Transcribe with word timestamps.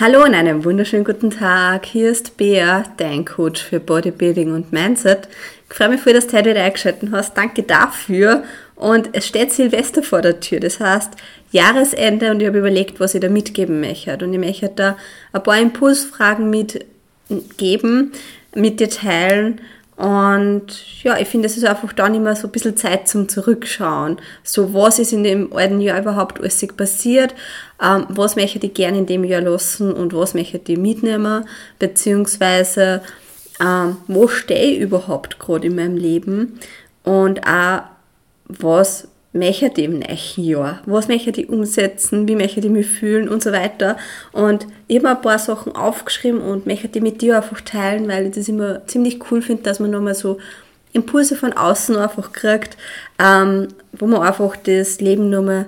Hallo 0.00 0.24
und 0.24 0.32
einen 0.32 0.64
wunderschönen 0.64 1.04
guten 1.04 1.28
Tag. 1.28 1.84
Hier 1.84 2.10
ist 2.10 2.38
Bea, 2.38 2.84
dein 2.96 3.26
Coach 3.26 3.62
für 3.62 3.80
Bodybuilding 3.80 4.50
und 4.54 4.72
Mindset. 4.72 5.28
Ich 5.68 5.76
freue 5.76 5.90
mich 5.90 6.00
voll, 6.00 6.14
dass 6.14 6.26
du 6.26 6.38
heute 6.38 6.48
wieder 6.48 6.62
eingeschaltet 6.62 7.10
hast. 7.12 7.36
Danke 7.36 7.64
dafür. 7.64 8.44
Und 8.76 9.10
es 9.12 9.26
steht 9.26 9.52
Silvester 9.52 10.02
vor 10.02 10.22
der 10.22 10.40
Tür. 10.40 10.58
Das 10.58 10.80
heißt, 10.80 11.12
Jahresende 11.52 12.30
und 12.30 12.40
ich 12.40 12.48
habe 12.48 12.60
überlegt, 12.60 12.98
was 12.98 13.14
ich 13.14 13.20
da 13.20 13.28
mitgeben 13.28 13.82
möchte. 13.82 14.16
Und 14.24 14.32
ich 14.32 14.40
möchte 14.40 14.72
da 14.74 14.96
ein 15.34 15.42
paar 15.42 15.58
Impulsfragen 15.58 16.48
mitgeben, 16.48 18.12
mit 18.54 18.80
dir 18.80 18.88
teilen 18.88 19.60
und 20.00 21.02
ja, 21.02 21.18
ich 21.18 21.28
finde, 21.28 21.44
es 21.44 21.58
ist 21.58 21.66
einfach 21.66 21.92
dann 21.92 22.14
immer 22.14 22.34
so 22.34 22.48
ein 22.48 22.52
bisschen 22.52 22.74
Zeit 22.74 23.06
zum 23.06 23.28
Zurückschauen. 23.28 24.16
So, 24.42 24.72
was 24.72 24.98
ist 24.98 25.12
in 25.12 25.24
dem 25.24 25.52
alten 25.52 25.82
Jahr 25.82 26.00
überhaupt 26.00 26.40
alles 26.40 26.66
passiert? 26.74 27.34
Ähm, 27.82 28.06
was 28.08 28.34
möchte 28.34 28.66
ich 28.66 28.72
gerne 28.72 28.96
in 28.96 29.04
dem 29.04 29.24
Jahr 29.24 29.42
lassen 29.42 29.92
und 29.92 30.14
was 30.14 30.32
möchte 30.32 30.72
ich 30.72 30.78
mitnehmen? 30.78 31.44
Beziehungsweise, 31.78 33.02
ähm, 33.60 33.98
wo 34.06 34.26
stehe 34.26 34.76
ich 34.76 34.80
überhaupt 34.80 35.38
gerade 35.38 35.66
in 35.66 35.76
meinem 35.76 35.98
Leben? 35.98 36.58
Und 37.04 37.46
auch, 37.46 37.82
was 38.48 39.06
möchte 39.34 39.82
ich 39.82 39.86
im 39.86 39.98
nächsten 39.98 40.44
Jahr? 40.44 40.80
Was 40.86 41.08
möchte 41.08 41.42
ich 41.42 41.50
umsetzen? 41.50 42.26
Wie 42.26 42.36
möchte 42.36 42.60
ich 42.60 42.70
mich 42.70 42.86
fühlen? 42.86 43.28
Und 43.28 43.42
so 43.42 43.52
weiter. 43.52 43.98
Und 44.32 44.66
habe 44.96 45.10
ein 45.10 45.22
paar 45.22 45.38
Sachen 45.38 45.74
aufgeschrieben 45.74 46.40
und 46.40 46.66
möchte 46.66 46.88
die 46.88 47.00
mit 47.00 47.22
dir 47.22 47.36
einfach 47.36 47.60
teilen, 47.60 48.08
weil 48.08 48.26
ich 48.26 48.34
das 48.34 48.48
immer 48.48 48.86
ziemlich 48.86 49.20
cool 49.30 49.42
finde, 49.42 49.62
dass 49.62 49.80
man 49.80 49.90
nochmal 49.90 50.14
so 50.14 50.38
Impulse 50.92 51.36
von 51.36 51.52
außen 51.52 51.96
einfach 51.96 52.32
kriegt, 52.32 52.76
ähm, 53.18 53.68
wo 53.92 54.06
man 54.06 54.22
einfach 54.22 54.56
das 54.56 55.00
Leben 55.00 55.30
nochmal 55.30 55.66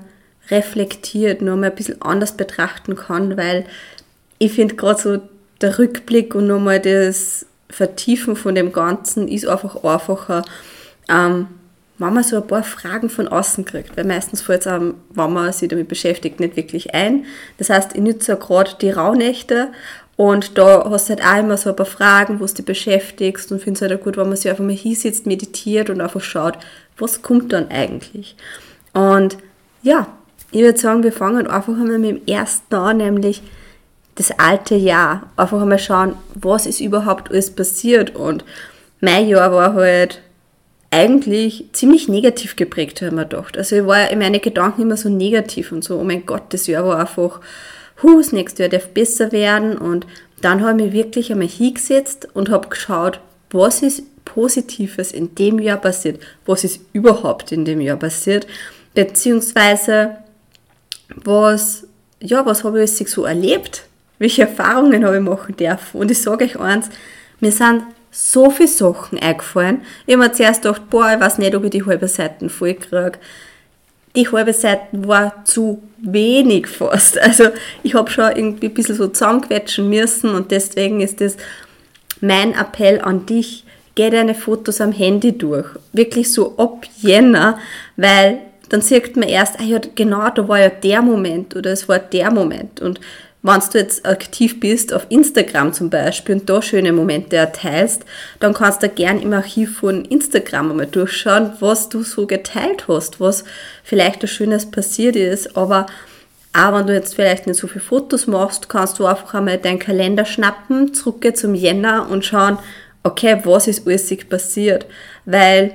reflektiert, 0.50 1.40
nochmal 1.40 1.70
ein 1.70 1.76
bisschen 1.76 2.02
anders 2.02 2.36
betrachten 2.36 2.96
kann, 2.96 3.36
weil 3.36 3.64
ich 4.38 4.52
finde 4.52 4.74
gerade 4.74 5.00
so 5.00 5.20
der 5.60 5.78
Rückblick 5.78 6.34
und 6.34 6.48
nochmal 6.48 6.80
das 6.80 7.46
Vertiefen 7.70 8.36
von 8.36 8.54
dem 8.54 8.72
Ganzen 8.72 9.28
ist 9.28 9.46
einfach 9.46 9.84
einfacher, 9.84 10.42
ähm, 11.08 11.46
wenn 12.02 12.14
man 12.14 12.24
so 12.24 12.36
ein 12.36 12.46
paar 12.46 12.64
Fragen 12.64 13.08
von 13.08 13.28
außen 13.28 13.64
kriegt, 13.64 13.96
weil 13.96 14.04
meistens 14.04 14.42
fällt 14.42 14.62
es 14.62 14.66
einem, 14.66 14.94
wenn 15.10 15.32
man 15.32 15.52
sich 15.52 15.68
damit 15.68 15.88
beschäftigt, 15.88 16.40
nicht 16.40 16.56
wirklich 16.56 16.94
ein. 16.94 17.24
Das 17.58 17.70
heißt, 17.70 17.94
ich 17.94 18.00
nütze 18.00 18.36
gerade 18.36 18.72
die 18.80 18.90
Rauhnächte 18.90 19.68
und 20.16 20.58
da 20.58 20.88
hast 20.90 21.08
du 21.08 21.14
halt 21.14 21.24
auch 21.24 21.38
immer 21.38 21.56
so 21.56 21.70
ein 21.70 21.76
paar 21.76 21.86
Fragen, 21.86 22.40
wo 22.40 22.46
du 22.46 22.52
dich 22.52 22.64
beschäftigst 22.64 23.50
und 23.50 23.62
finde 23.62 23.78
es 23.78 23.82
halt 23.82 23.98
auch 23.98 24.04
gut, 24.04 24.16
wenn 24.16 24.28
man 24.28 24.36
sich 24.36 24.50
einfach 24.50 24.64
mal 24.64 24.74
hinsitzt, 24.74 25.26
meditiert 25.26 25.90
und 25.90 26.00
einfach 26.00 26.20
schaut, 26.20 26.58
was 26.98 27.22
kommt 27.22 27.52
dann 27.52 27.68
eigentlich. 27.70 28.36
Und 28.92 29.38
ja, 29.82 30.06
ich 30.50 30.60
würde 30.60 30.78
sagen, 30.78 31.02
wir 31.02 31.12
fangen 31.12 31.46
einfach 31.46 31.72
einmal 31.72 31.98
mit 31.98 32.10
dem 32.10 32.26
ersten 32.26 32.74
an, 32.74 32.98
nämlich 32.98 33.42
das 34.16 34.30
alte 34.38 34.74
Jahr. 34.74 35.30
Einfach 35.36 35.62
einmal 35.62 35.78
schauen, 35.78 36.14
was 36.34 36.66
ist 36.66 36.80
überhaupt 36.80 37.30
alles 37.30 37.50
passiert 37.50 38.14
und 38.14 38.44
mein 39.00 39.26
Jahr 39.26 39.50
war 39.52 39.74
halt 39.74 40.20
eigentlich 40.92 41.64
ziemlich 41.72 42.08
negativ 42.08 42.54
geprägt, 42.54 43.00
habe 43.00 43.08
ich 43.08 43.12
mir 43.12 43.22
gedacht. 43.22 43.56
Also 43.56 43.76
ich 43.76 43.86
war 43.86 44.10
in 44.10 44.18
meinen 44.18 44.40
Gedanken 44.40 44.82
immer 44.82 44.98
so 44.98 45.08
negativ 45.08 45.72
und 45.72 45.82
so, 45.82 45.98
oh 45.98 46.04
mein 46.04 46.26
Gott, 46.26 46.42
das 46.50 46.66
Jahr 46.66 46.84
war 46.84 47.00
einfach, 47.00 47.40
hu, 48.02 48.18
das 48.18 48.32
nächste 48.32 48.62
Jahr 48.62 48.70
darf 48.70 48.88
besser 48.88 49.32
werden. 49.32 49.78
Und 49.78 50.06
dann 50.42 50.60
habe 50.62 50.78
ich 50.78 50.86
mich 50.86 50.92
wirklich 50.92 51.32
einmal 51.32 51.48
hingesetzt 51.48 52.28
und 52.34 52.50
habe 52.50 52.68
geschaut, 52.68 53.20
was 53.50 53.82
ist 53.82 54.02
Positives 54.26 55.12
in 55.12 55.34
dem 55.34 55.58
Jahr 55.58 55.78
passiert, 55.78 56.20
was 56.44 56.62
ist 56.62 56.80
überhaupt 56.92 57.52
in 57.52 57.64
dem 57.64 57.80
Jahr 57.80 57.96
passiert, 57.96 58.46
beziehungsweise 58.94 60.16
was, 61.16 61.86
ja, 62.20 62.44
was 62.44 62.64
habe 62.64 62.82
ich 62.82 62.90
so 62.90 63.24
erlebt, 63.24 63.84
welche 64.18 64.42
Erfahrungen 64.42 65.04
habe 65.04 65.16
ich 65.16 65.22
machen 65.22 65.56
dürfen? 65.56 66.00
Und 66.00 66.10
ich 66.10 66.20
sage 66.20 66.44
euch 66.44 66.60
eins, 66.60 66.90
wir 67.40 67.50
sind 67.50 67.82
so 68.12 68.50
viele 68.50 68.68
Sachen 68.68 69.18
eingefallen. 69.18 69.80
Ich 70.06 70.14
habe 70.14 70.24
mir 70.24 70.32
zuerst 70.32 70.62
gedacht, 70.62 70.88
boah, 70.90 71.12
ich 71.14 71.20
weiß 71.20 71.38
nicht, 71.38 71.54
ob 71.56 71.64
ich 71.64 71.70
die 71.70 71.84
halbe 71.84 72.06
Seite 72.06 72.48
voll 72.48 72.74
kriege. 72.74 73.18
Die 74.14 74.30
halbe 74.30 74.52
Seite 74.52 74.82
war 74.92 75.44
zu 75.46 75.82
wenig 75.98 76.66
fast. 76.66 77.18
Also 77.18 77.44
ich 77.82 77.94
habe 77.94 78.10
schon 78.10 78.36
irgendwie 78.36 78.66
ein 78.66 78.74
bisschen 78.74 78.96
so 78.96 79.08
zusammenquetschen 79.08 79.88
müssen 79.88 80.34
und 80.34 80.50
deswegen 80.50 81.00
ist 81.00 81.20
das 81.22 81.36
mein 82.20 82.52
Appell 82.54 83.00
an 83.00 83.24
dich, 83.24 83.64
geh 83.94 84.10
deine 84.10 84.34
Fotos 84.34 84.80
am 84.82 84.92
Handy 84.92 85.36
durch. 85.36 85.66
Wirklich 85.92 86.30
so 86.32 86.56
ab 86.58 86.86
Jänner, 87.00 87.58
weil 87.96 88.38
dann 88.68 88.82
sieht 88.82 89.16
man 89.16 89.28
erst, 89.28 89.58
ah 89.58 89.64
ja, 89.64 89.80
genau, 89.94 90.28
da 90.30 90.46
war 90.46 90.60
ja 90.60 90.68
der 90.68 91.02
Moment 91.02 91.56
oder 91.56 91.72
es 91.72 91.88
war 91.88 91.98
der 91.98 92.30
Moment. 92.30 92.80
Und 92.80 93.00
wenn 93.42 93.60
du 93.72 93.78
jetzt 93.78 94.06
aktiv 94.06 94.60
bist 94.60 94.92
auf 94.92 95.06
Instagram 95.08 95.72
zum 95.72 95.90
Beispiel 95.90 96.36
und 96.36 96.48
da 96.48 96.62
schöne 96.62 96.92
Momente 96.92 97.36
erteilst, 97.36 98.04
dann 98.38 98.54
kannst 98.54 98.82
du 98.82 98.88
gern 98.88 99.20
im 99.20 99.32
Archiv 99.32 99.78
von 99.78 100.04
Instagram 100.04 100.70
einmal 100.70 100.86
durchschauen, 100.86 101.52
was 101.58 101.88
du 101.88 102.02
so 102.02 102.26
geteilt 102.26 102.86
hast, 102.86 103.20
was 103.20 103.44
vielleicht 103.82 104.22
ein 104.22 104.28
Schönes 104.28 104.70
passiert 104.70 105.16
ist, 105.16 105.56
aber 105.56 105.86
auch 106.54 106.74
wenn 106.74 106.86
du 106.86 106.94
jetzt 106.94 107.14
vielleicht 107.14 107.46
nicht 107.46 107.58
so 107.58 107.66
viele 107.66 107.80
Fotos 107.80 108.26
machst, 108.26 108.68
kannst 108.68 108.98
du 108.98 109.06
einfach 109.06 109.34
einmal 109.34 109.58
deinen 109.58 109.78
Kalender 109.78 110.24
schnappen, 110.24 110.94
zurückgehen 110.94 111.34
zum 111.34 111.54
Jänner 111.54 112.08
und 112.10 112.24
schauen, 112.24 112.58
okay, 113.02 113.38
was 113.44 113.66
ist 113.66 113.86
alles 113.86 114.14
passiert, 114.28 114.86
weil 115.24 115.74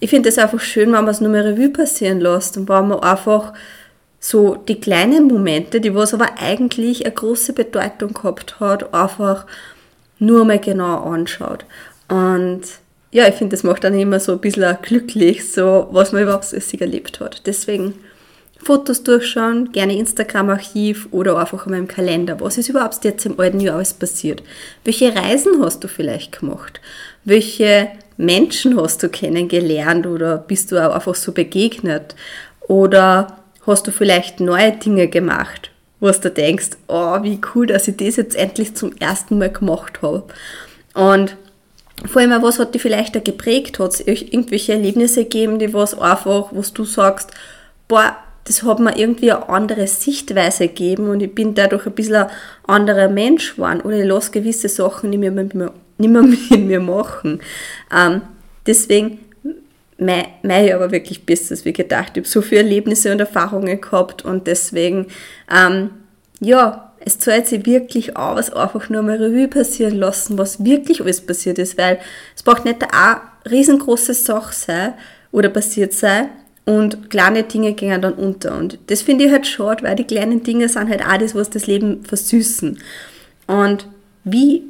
ich 0.00 0.10
finde 0.10 0.28
es 0.28 0.38
einfach 0.38 0.60
schön, 0.60 0.92
wenn 0.92 1.04
man 1.04 1.08
es 1.08 1.20
nur 1.20 1.30
mehr 1.30 1.44
Revue 1.44 1.70
passieren 1.70 2.20
lässt 2.20 2.56
und 2.56 2.68
wenn 2.68 2.88
man 2.88 3.00
einfach 3.00 3.52
so 4.20 4.54
die 4.54 4.78
kleinen 4.78 5.26
Momente, 5.26 5.80
die 5.80 5.94
was 5.94 6.12
aber 6.12 6.38
eigentlich 6.38 7.06
eine 7.06 7.14
große 7.14 7.54
Bedeutung 7.54 8.12
gehabt 8.12 8.60
hat, 8.60 8.92
einfach 8.92 9.46
nur 10.18 10.44
mal 10.44 10.60
genau 10.60 11.02
anschaut. 11.04 11.64
Und 12.08 12.62
ja, 13.12 13.26
ich 13.26 13.34
finde, 13.34 13.56
das 13.56 13.64
macht 13.64 13.82
dann 13.82 13.98
immer 13.98 14.20
so 14.20 14.32
ein 14.32 14.40
bisschen 14.40 14.76
glücklich, 14.82 15.50
so 15.50 15.88
was 15.90 16.12
man 16.12 16.22
überhaupt 16.22 16.44
so 16.44 16.56
erlebt 16.78 17.18
hat. 17.18 17.46
Deswegen 17.46 17.94
Fotos 18.62 19.02
durchschauen, 19.02 19.72
gerne 19.72 19.96
Instagram-Archiv 19.96 21.08
oder 21.12 21.38
einfach 21.38 21.64
in 21.66 21.72
meinem 21.72 21.88
Kalender. 21.88 22.38
Was 22.40 22.58
ist 22.58 22.68
überhaupt 22.68 23.02
jetzt 23.04 23.24
im 23.24 23.40
alten 23.40 23.58
Jahr 23.58 23.76
alles 23.76 23.94
passiert? 23.94 24.42
Welche 24.84 25.14
Reisen 25.14 25.62
hast 25.62 25.82
du 25.82 25.88
vielleicht 25.88 26.40
gemacht? 26.40 26.80
Welche 27.24 27.88
Menschen 28.18 28.78
hast 28.78 29.02
du 29.02 29.08
kennengelernt 29.08 30.06
oder 30.06 30.36
bist 30.36 30.70
du 30.70 30.78
auch 30.78 30.94
einfach 30.94 31.14
so 31.14 31.32
begegnet? 31.32 32.14
Oder 32.68 33.39
hast 33.70 33.86
du 33.86 33.92
vielleicht 33.92 34.40
neue 34.40 34.72
Dinge 34.72 35.08
gemacht, 35.08 35.70
wo 36.00 36.10
du 36.10 36.30
denkst, 36.30 36.70
oh, 36.88 37.22
wie 37.22 37.40
cool, 37.54 37.66
dass 37.66 37.88
ich 37.88 37.96
das 37.96 38.16
jetzt 38.16 38.36
endlich 38.36 38.74
zum 38.74 38.94
ersten 38.96 39.38
Mal 39.38 39.50
gemacht 39.50 40.02
habe. 40.02 40.24
Und 40.94 41.36
vor 42.06 42.22
allem, 42.22 42.42
was 42.42 42.58
hat 42.58 42.74
dich 42.74 42.82
vielleicht 42.82 43.14
da 43.14 43.20
geprägt? 43.20 43.78
Hat 43.78 43.92
es 43.92 44.00
irgendwelche 44.00 44.72
Erlebnisse 44.72 45.24
gegeben, 45.24 45.58
die 45.58 45.74
was 45.74 45.98
einfach, 45.98 46.48
wo 46.52 46.62
du 46.62 46.84
sagst, 46.84 47.30
boah, 47.88 48.16
das 48.44 48.62
hat 48.62 48.80
mir 48.80 48.96
irgendwie 48.96 49.32
eine 49.32 49.48
andere 49.48 49.86
Sichtweise 49.86 50.68
gegeben 50.68 51.08
und 51.08 51.20
ich 51.20 51.34
bin 51.34 51.54
dadurch 51.54 51.86
ein 51.86 51.92
bisschen 51.92 52.16
ein 52.16 52.30
anderer 52.66 53.08
Mensch 53.08 53.54
geworden 53.54 53.80
oder 53.82 53.98
ich 53.98 54.06
lasse 54.06 54.30
gewisse 54.30 54.68
Sachen 54.68 55.10
nicht 55.10 55.20
mehr 55.20 55.30
mit 55.30 55.54
mir, 55.54 55.72
nicht 55.98 56.10
mehr 56.10 56.22
mit 56.50 56.50
mir 56.50 56.80
machen. 56.80 57.40
Ähm, 57.94 58.22
deswegen 58.66 59.20
mein 60.00 60.64
Jahr 60.66 60.80
war 60.80 60.90
wirklich 60.90 61.26
bestes 61.26 61.64
wie 61.64 61.72
gedacht. 61.72 62.12
Ich 62.14 62.22
habe 62.22 62.28
so 62.28 62.42
viele 62.42 62.62
Erlebnisse 62.62 63.12
und 63.12 63.20
Erfahrungen 63.20 63.80
gehabt 63.80 64.24
und 64.24 64.46
deswegen, 64.46 65.06
ähm, 65.54 65.90
ja, 66.40 66.92
es 67.00 67.18
zahlt 67.18 67.46
sich 67.46 67.64
wirklich 67.64 68.16
aus, 68.16 68.52
einfach 68.52 68.88
nur 68.90 69.02
mal 69.02 69.16
Revue 69.16 69.48
passieren 69.48 69.96
lassen, 69.96 70.36
was 70.36 70.64
wirklich 70.64 71.00
alles 71.00 71.20
passiert 71.20 71.58
ist, 71.58 71.78
weil 71.78 71.98
es 72.36 72.42
braucht 72.42 72.64
nicht 72.64 72.82
eine 72.82 73.20
riesengroße 73.50 74.14
Sache 74.14 74.54
sein 74.54 74.94
oder 75.32 75.48
passiert 75.48 75.92
sein 75.92 76.28
und 76.66 77.10
kleine 77.10 77.42
Dinge 77.42 77.72
gehen 77.72 78.02
dann 78.02 78.14
unter. 78.14 78.56
Und 78.56 78.78
das 78.88 79.02
finde 79.02 79.24
ich 79.24 79.32
halt 79.32 79.46
schade, 79.46 79.82
weil 79.82 79.96
die 79.96 80.04
kleinen 80.04 80.42
Dinge 80.42 80.68
sind 80.68 80.90
halt 80.90 81.02
auch 81.04 81.16
das, 81.16 81.34
was 81.34 81.50
das 81.50 81.66
Leben 81.66 82.04
versüßen. 82.04 82.78
Und 83.46 83.86
wie 84.24 84.62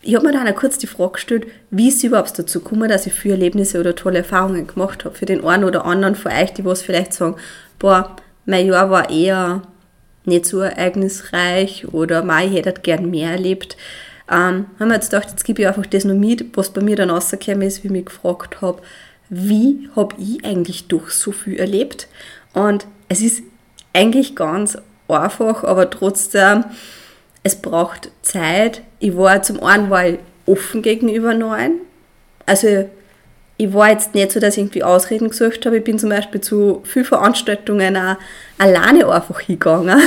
ich 0.00 0.14
habe 0.14 0.26
mir 0.26 0.32
dann 0.32 0.48
auch 0.48 0.54
kurz 0.54 0.78
die 0.78 0.86
Frage 0.86 1.12
gestellt, 1.12 1.46
wie 1.70 1.88
es 1.88 2.04
überhaupt 2.04 2.38
dazu 2.38 2.60
gekommen, 2.60 2.88
dass 2.88 3.06
ich 3.06 3.12
viele 3.12 3.34
Erlebnisse 3.34 3.80
oder 3.80 3.94
tolle 3.94 4.18
Erfahrungen 4.18 4.66
gemacht 4.66 5.04
habe. 5.04 5.14
Für 5.14 5.26
den 5.26 5.44
einen 5.44 5.64
oder 5.64 5.84
anderen 5.84 6.14
von 6.14 6.32
euch, 6.32 6.52
die 6.54 6.64
was 6.64 6.82
vielleicht 6.82 7.12
sagen, 7.12 7.36
boah, 7.78 8.16
mein 8.46 8.66
Jahr 8.66 8.90
war 8.90 9.10
eher 9.10 9.62
nicht 10.24 10.46
so 10.46 10.60
ereignisreich 10.60 11.88
oder 11.92 12.22
mei, 12.22 12.46
ich 12.46 12.54
hätte 12.54 12.80
gern 12.80 13.10
mehr 13.10 13.32
erlebt. 13.32 13.76
Ähm, 14.30 14.66
haben 14.78 14.88
wir 14.88 14.94
jetzt 14.94 15.10
gedacht, 15.10 15.30
jetzt 15.30 15.44
gebe 15.44 15.62
ich 15.62 15.68
einfach 15.68 15.86
das 15.86 16.04
noch 16.04 16.14
mit, 16.14 16.56
was 16.56 16.70
bei 16.70 16.82
mir 16.82 16.96
dann 16.96 17.10
rausgekommen 17.10 17.62
ist, 17.62 17.82
wie 17.82 17.88
ich 17.88 17.92
mich 17.92 18.04
gefragt 18.06 18.60
habe, 18.60 18.82
wie 19.30 19.88
habe 19.96 20.14
ich 20.18 20.44
eigentlich 20.44 20.86
durch 20.88 21.10
so 21.12 21.32
viel 21.32 21.58
erlebt? 21.58 22.08
Und 22.54 22.86
es 23.08 23.20
ist 23.20 23.42
eigentlich 23.92 24.36
ganz 24.36 24.78
einfach, 25.08 25.64
aber 25.64 25.90
trotzdem 25.90 26.64
es 27.42 27.56
braucht 27.56 28.10
Zeit. 28.22 28.82
Ich 29.00 29.16
war 29.16 29.42
zum 29.42 29.62
einen 29.62 29.90
war 29.90 30.06
ich 30.06 30.18
offen 30.46 30.82
gegenüber 30.82 31.34
Neuen. 31.34 31.80
Also 32.46 32.88
ich 33.56 33.72
war 33.74 33.90
jetzt 33.90 34.14
nicht 34.14 34.32
so, 34.32 34.40
dass 34.40 34.54
ich 34.54 34.62
irgendwie 34.62 34.82
Ausreden 34.82 35.30
gesucht 35.30 35.66
habe. 35.66 35.78
Ich 35.78 35.84
bin 35.84 35.98
zum 35.98 36.10
Beispiel 36.10 36.40
zu 36.40 36.82
vielen 36.84 37.04
Veranstaltungen 37.04 37.96
auch 37.96 38.16
alleine 38.56 39.08
einfach 39.08 39.40
hingegangen. 39.40 40.00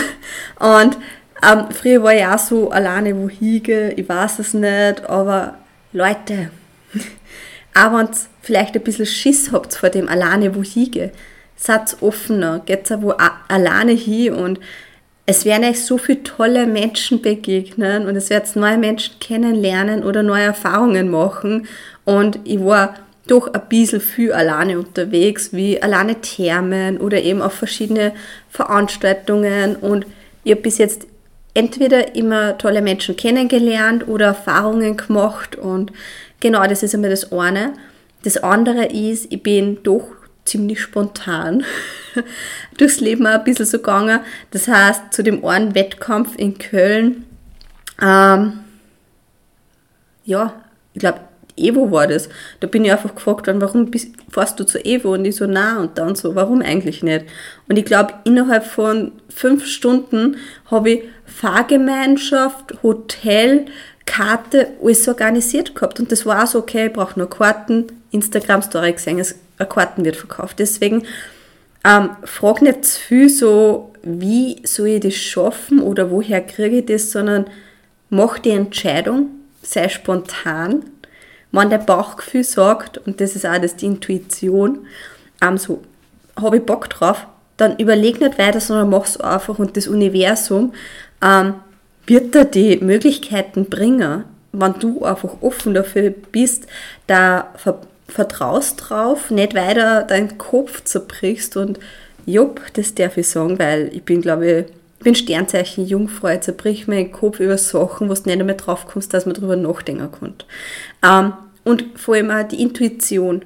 Und 0.59 0.97
ähm, 1.43 1.65
früher 1.71 2.01
war 2.03 2.13
ich 2.13 2.25
auch 2.25 2.39
so 2.39 2.71
alleine 2.71 3.15
wo 3.15 3.29
hiege, 3.29 3.93
ich 3.95 4.07
weiß 4.07 4.39
es 4.39 4.53
nicht, 4.53 5.09
aber 5.09 5.55
Leute, 5.91 6.51
auch 7.75 7.93
wenn 7.93 8.05
ihr 8.05 8.11
vielleicht 8.41 8.75
ein 8.75 8.83
bisschen 8.83 9.05
Schiss 9.05 9.51
habt 9.51 9.73
vor 9.73 9.89
dem 9.89 10.07
alleine 10.07 10.55
wo 10.55 10.63
hiege, 10.63 11.11
seid 11.55 11.97
offener, 12.01 12.61
geht 12.65 12.89
wo 13.01 13.13
alleine 13.47 13.91
hin 13.91 14.33
und 14.33 14.59
es 15.31 15.45
werden 15.45 15.63
euch 15.63 15.85
so 15.85 15.97
viele 15.97 16.23
tolle 16.23 16.67
Menschen 16.67 17.21
begegnen 17.21 18.05
und 18.05 18.17
es 18.17 18.29
werdet 18.29 18.53
neue 18.57 18.77
Menschen 18.77 19.17
kennenlernen 19.21 20.03
oder 20.03 20.23
neue 20.23 20.43
Erfahrungen 20.43 21.09
machen. 21.09 21.67
Und 22.03 22.39
ich 22.43 22.59
war 22.59 22.95
doch 23.27 23.53
ein 23.53 23.61
bisschen 23.69 24.01
viel 24.01 24.33
alleine 24.33 24.77
unterwegs, 24.77 25.53
wie 25.53 25.81
alleine 25.81 26.15
Thermen 26.15 26.97
oder 26.97 27.21
eben 27.21 27.41
auf 27.41 27.53
verschiedene 27.53 28.11
Veranstaltungen. 28.49 29.77
Und 29.77 30.05
ich 30.43 30.51
habe 30.51 30.63
bis 30.63 30.77
jetzt 30.79 31.07
entweder 31.53 32.13
immer 32.13 32.57
tolle 32.57 32.81
Menschen 32.81 33.15
kennengelernt 33.15 34.09
oder 34.09 34.25
Erfahrungen 34.25 34.97
gemacht. 34.97 35.55
Und 35.55 35.93
genau 36.41 36.67
das 36.67 36.83
ist 36.83 36.93
einmal 36.93 37.09
das 37.09 37.31
eine. 37.31 37.71
Das 38.23 38.35
andere 38.35 38.87
ist, 38.87 39.31
ich 39.31 39.41
bin 39.41 39.81
doch 39.83 40.09
ziemlich 40.45 40.81
spontan 40.81 41.63
durchs 42.77 42.99
Leben 42.99 43.27
auch 43.27 43.31
ein 43.31 43.43
bisschen 43.43 43.65
so 43.65 43.77
gegangen. 43.77 44.21
Das 44.51 44.67
heißt, 44.67 45.13
zu 45.13 45.23
dem 45.23 45.45
einen 45.45 45.75
Wettkampf 45.75 46.35
in 46.37 46.57
Köln, 46.57 47.25
ähm, 48.01 48.59
ja, 50.25 50.53
ich 50.93 50.99
glaube, 50.99 51.21
Evo 51.57 51.91
war 51.91 52.07
das. 52.07 52.29
Da 52.59 52.67
bin 52.67 52.85
ich 52.85 52.91
einfach 52.91 53.15
gefragt 53.15 53.47
worden, 53.47 53.61
warum 53.61 53.91
bist, 53.91 54.13
fährst 54.29 54.59
du 54.59 54.63
zu 54.63 54.83
Evo? 54.83 55.13
Und 55.13 55.25
ich 55.25 55.35
so, 55.35 55.45
na 55.45 55.79
und 55.79 55.97
dann 55.97 56.15
so, 56.15 56.35
warum 56.35 56.61
eigentlich 56.61 57.03
nicht? 57.03 57.25
Und 57.67 57.77
ich 57.77 57.85
glaube, 57.85 58.13
innerhalb 58.23 58.65
von 58.65 59.11
fünf 59.29 59.65
Stunden 59.65 60.37
habe 60.69 60.91
ich 60.91 61.03
Fahrgemeinschaft, 61.25 62.81
Hotel, 62.83 63.65
Karte, 64.05 64.73
alles 64.83 65.07
organisiert 65.07 65.75
gehabt. 65.75 65.99
Und 65.99 66.11
das 66.11 66.25
war 66.25 66.43
auch 66.43 66.47
so, 66.47 66.59
okay, 66.59 66.87
ich 66.87 66.93
brauche 66.93 67.17
nur 67.19 67.29
Karten, 67.29 67.87
Instagram-Story 68.11 68.93
gesehen, 68.93 69.19
es, 69.19 69.35
eine 69.61 69.69
Karten 69.69 70.05
wird 70.05 70.15
verkauft. 70.15 70.59
Deswegen 70.59 71.03
ähm, 71.85 72.11
frag 72.23 72.61
nicht 72.61 72.85
zu 72.85 72.99
viel 72.99 73.29
so, 73.29 73.93
wie 74.03 74.61
soll 74.63 74.87
ich 74.87 75.01
das 75.01 75.15
schaffen 75.15 75.79
oder 75.79 76.11
woher 76.11 76.41
kriege 76.41 76.79
ich 76.79 76.85
das, 76.85 77.11
sondern 77.11 77.45
mach 78.09 78.39
die 78.39 78.51
Entscheidung, 78.51 79.27
sei 79.61 79.89
spontan 79.89 80.83
wenn 81.51 81.69
der 81.69 81.79
Bauchgefühl 81.79 82.43
sagt, 82.43 82.97
und 82.99 83.21
das 83.21 83.35
ist 83.35 83.45
auch 83.45 83.59
das, 83.59 83.75
die 83.75 83.85
Intuition, 83.85 84.85
ähm, 85.41 85.57
so, 85.57 85.81
habe 86.39 86.57
ich 86.57 86.65
Bock 86.65 86.89
drauf, 86.89 87.27
dann 87.57 87.77
überleg 87.77 88.21
nicht 88.21 88.39
weiter, 88.39 88.59
sondern 88.59 88.89
mach 88.89 89.05
es 89.05 89.19
einfach 89.19 89.59
und 89.59 89.77
das 89.77 89.87
Universum 89.87 90.73
ähm, 91.21 91.55
wird 92.07 92.33
dir 92.33 92.45
die 92.45 92.77
Möglichkeiten 92.77 93.65
bringen, 93.65 94.23
wenn 94.53 94.73
du 94.79 95.03
einfach 95.03 95.41
offen 95.41 95.73
dafür 95.73 96.09
bist, 96.09 96.67
da 97.07 97.53
vertraust 98.11 98.89
drauf, 98.89 99.31
nicht 99.31 99.55
weiter 99.55 100.03
deinen 100.03 100.37
Kopf 100.37 100.83
zerbrichst 100.83 101.57
und 101.57 101.79
jupp, 102.25 102.61
das 102.73 102.93
darf 102.95 103.17
ich 103.17 103.27
sagen, 103.27 103.57
weil 103.59 103.89
ich 103.93 104.03
bin, 104.03 104.21
glaube 104.21 104.47
ich, 104.47 104.65
ich 104.99 105.03
bin 105.03 105.15
Sternzeichen 105.15 105.87
Jungfrau, 105.87 106.37
zerbrich 106.37 106.87
meinen 106.87 107.11
Kopf 107.11 107.39
über 107.39 107.57
Sachen, 107.57 108.07
wo 108.07 108.13
du 108.13 108.21
nicht 108.25 108.45
mehr 108.45 108.55
drauf 108.55 108.85
kommst, 108.85 109.13
dass 109.13 109.25
man 109.25 109.33
darüber 109.33 109.55
nachdenken 109.55 110.09
kann. 110.11 110.33
Ähm, 111.03 111.33
und 111.63 111.85
vor 111.99 112.15
allem 112.15 112.29
auch 112.29 112.47
die 112.47 112.61
Intuition. 112.61 113.43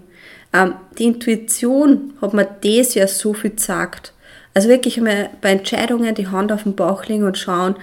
Ähm, 0.52 0.74
die 0.98 1.06
Intuition 1.06 2.14
hat 2.22 2.34
mir 2.34 2.48
das 2.62 2.94
ja 2.96 3.08
so 3.08 3.34
viel 3.34 3.52
gesagt. 3.52 4.14
Also 4.54 4.68
wirklich 4.68 4.98
einmal 4.98 5.30
bei 5.42 5.52
Entscheidungen 5.52 6.16
die 6.16 6.28
Hand 6.28 6.52
auf 6.52 6.64
den 6.64 6.76
Bauch 6.76 7.06
legen 7.06 7.24
und 7.24 7.38
schauen, 7.38 7.76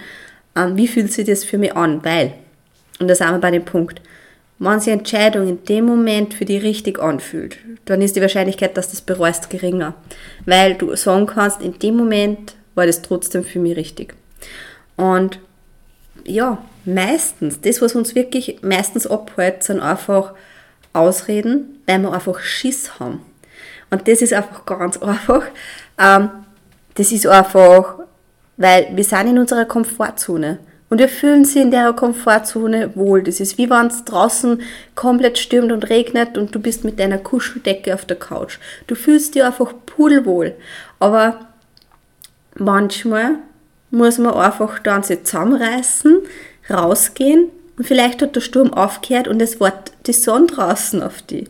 ähm, 0.55 0.77
wie 0.77 0.87
fühlt 0.87 1.11
sich 1.11 1.25
das 1.25 1.43
für 1.43 1.57
mich 1.57 1.75
an, 1.75 2.03
weil, 2.03 2.33
und 2.99 3.07
da 3.07 3.15
sind 3.15 3.31
wir 3.31 3.39
bei 3.39 3.51
dem 3.51 3.65
Punkt, 3.65 4.01
wenn 4.63 4.79
sich 4.79 4.93
Entscheidung 4.93 5.47
in 5.47 5.63
dem 5.65 5.85
Moment 5.85 6.33
für 6.33 6.45
dich 6.45 6.63
richtig 6.63 6.99
anfühlt, 6.99 7.57
dann 7.85 8.01
ist 8.01 8.15
die 8.15 8.21
Wahrscheinlichkeit, 8.21 8.77
dass 8.77 8.87
du 8.87 8.93
das 8.93 9.01
bereust, 9.01 9.49
geringer. 9.49 9.93
Weil 10.45 10.75
du 10.75 10.95
sagen 10.95 11.25
kannst, 11.25 11.61
in 11.61 11.79
dem 11.79 11.97
Moment 11.97 12.55
war 12.75 12.85
das 12.85 13.01
trotzdem 13.01 13.43
für 13.43 13.59
mich 13.59 13.75
richtig. 13.75 14.15
Und 14.95 15.39
ja, 16.25 16.63
meistens, 16.85 17.61
das, 17.61 17.81
was 17.81 17.95
uns 17.95 18.15
wirklich 18.15 18.59
meistens 18.61 19.07
abhält, 19.07 19.63
sind 19.63 19.79
einfach 19.79 20.33
Ausreden, 20.93 21.79
weil 21.85 21.99
wir 21.99 22.13
einfach 22.13 22.39
Schiss 22.39 22.99
haben. 22.99 23.21
Und 23.89 24.07
das 24.07 24.21
ist 24.21 24.33
einfach 24.33 24.65
ganz 24.65 24.97
einfach. 25.01 25.43
Ähm, 25.99 26.29
das 26.95 27.11
ist 27.11 27.25
einfach, 27.27 27.99
weil 28.57 28.87
wir 28.95 29.03
sind 29.03 29.27
in 29.27 29.39
unserer 29.39 29.65
Komfortzone. 29.65 30.59
Und 30.93 30.99
wir 30.99 31.09
fühlen 31.09 31.43
sich 31.43 31.59
in 31.59 31.71
der 31.71 31.91
Komfortzone 31.93 32.95
wohl. 32.95 33.23
Das 33.23 33.39
ist 33.39 33.57
wie 33.57 33.67
wenn 33.67 33.87
es 33.87 34.05
draußen 34.05 34.61
komplett 34.93 35.39
stürmt 35.39 35.71
und 35.71 35.89
regnet 35.89 36.37
und 36.37 36.53
du 36.53 36.59
bist 36.59 36.83
mit 36.83 36.99
deiner 36.99 37.17
Kuscheldecke 37.17 37.95
auf 37.95 38.05
der 38.05 38.19
Couch. 38.19 38.59
Du 38.85 38.93
fühlst 38.93 39.33
dich 39.33 39.43
einfach 39.43 39.73
pudelwohl. 39.87 40.53
Aber 40.99 41.47
manchmal 42.53 43.39
muss 43.89 44.19
man 44.19 44.35
einfach 44.35 44.77
dann 44.77 45.01
sich 45.01 45.23
zusammenreißen, 45.23 46.19
rausgehen 46.69 47.49
und 47.75 47.87
vielleicht 47.87 48.21
hat 48.21 48.35
der 48.35 48.41
Sturm 48.41 48.71
aufgehört 48.71 49.27
und 49.27 49.41
es 49.41 49.59
war 49.59 49.73
die 50.05 50.13
Sonne 50.13 50.45
draußen 50.45 51.01
auf 51.01 51.23
die. 51.23 51.49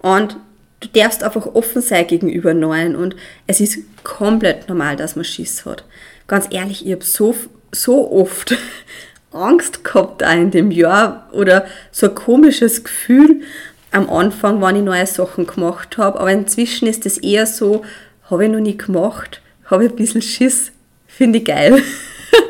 Und 0.00 0.36
du 0.80 0.88
darfst 0.88 1.24
einfach 1.24 1.46
offen 1.46 1.80
sein 1.80 2.06
gegenüber 2.06 2.52
Neuen 2.52 2.94
und 2.94 3.16
es 3.46 3.60
ist 3.60 3.78
komplett 4.04 4.68
normal, 4.68 4.96
dass 4.96 5.16
man 5.16 5.24
Schiss 5.24 5.64
hat. 5.64 5.82
Ganz 6.26 6.46
ehrlich, 6.50 6.84
ich 6.84 6.92
habe 6.92 7.04
so, 7.06 7.34
so 7.72 8.10
oft 8.12 8.54
Angst 9.32 9.82
gehabt 9.82 10.20
da 10.22 10.32
in 10.32 10.50
dem 10.50 10.70
Jahr 10.70 11.28
oder 11.32 11.66
so 11.90 12.08
ein 12.08 12.14
komisches 12.14 12.84
Gefühl 12.84 13.42
am 13.90 14.08
Anfang, 14.08 14.60
wenn 14.60 14.76
ich 14.76 14.82
neue 14.82 15.06
Sachen 15.06 15.46
gemacht 15.46 15.98
habe, 15.98 16.20
aber 16.20 16.30
inzwischen 16.30 16.86
ist 16.86 17.06
es 17.06 17.18
eher 17.18 17.46
so, 17.46 17.82
habe 18.30 18.44
ich 18.44 18.50
noch 18.50 18.60
nie 18.60 18.76
gemacht, 18.76 19.40
habe 19.66 19.84
ich 19.84 19.90
ein 19.90 19.96
bisschen 19.96 20.22
Schiss, 20.22 20.72
finde 21.06 21.38
ich 21.38 21.44
geil. 21.44 21.82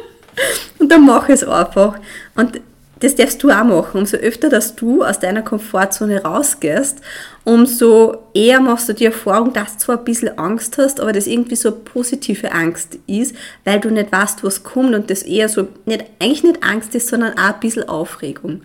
und 0.78 0.90
dann 0.90 1.04
mache 1.04 1.32
ich 1.32 1.42
es 1.42 1.48
einfach. 1.48 1.98
Und 2.34 2.60
das 3.02 3.16
darfst 3.16 3.42
du 3.42 3.50
auch 3.50 3.64
machen. 3.64 3.98
Umso 3.98 4.16
öfter, 4.16 4.48
dass 4.48 4.76
du 4.76 5.02
aus 5.02 5.18
deiner 5.18 5.42
Komfortzone 5.42 6.22
rausgehst, 6.22 7.00
umso 7.42 8.16
eher 8.32 8.60
machst 8.60 8.88
du 8.88 8.92
die 8.92 9.06
Erfahrung, 9.06 9.52
dass 9.52 9.72
du 9.72 9.78
zwar 9.78 9.98
ein 9.98 10.04
bisschen 10.04 10.38
Angst 10.38 10.78
hast, 10.78 11.00
aber 11.00 11.12
das 11.12 11.26
irgendwie 11.26 11.56
so 11.56 11.70
eine 11.70 11.78
positive 11.78 12.52
Angst 12.52 12.98
ist, 13.08 13.34
weil 13.64 13.80
du 13.80 13.90
nicht 13.90 14.12
weißt, 14.12 14.44
was 14.44 14.62
kommt 14.62 14.94
und 14.94 15.10
das 15.10 15.24
eher 15.24 15.48
so, 15.48 15.66
nicht, 15.84 16.04
eigentlich 16.20 16.44
nicht 16.44 16.62
Angst 16.62 16.94
ist, 16.94 17.08
sondern 17.08 17.32
auch 17.32 17.54
ein 17.54 17.60
bisschen 17.60 17.88
Aufregung. 17.88 18.62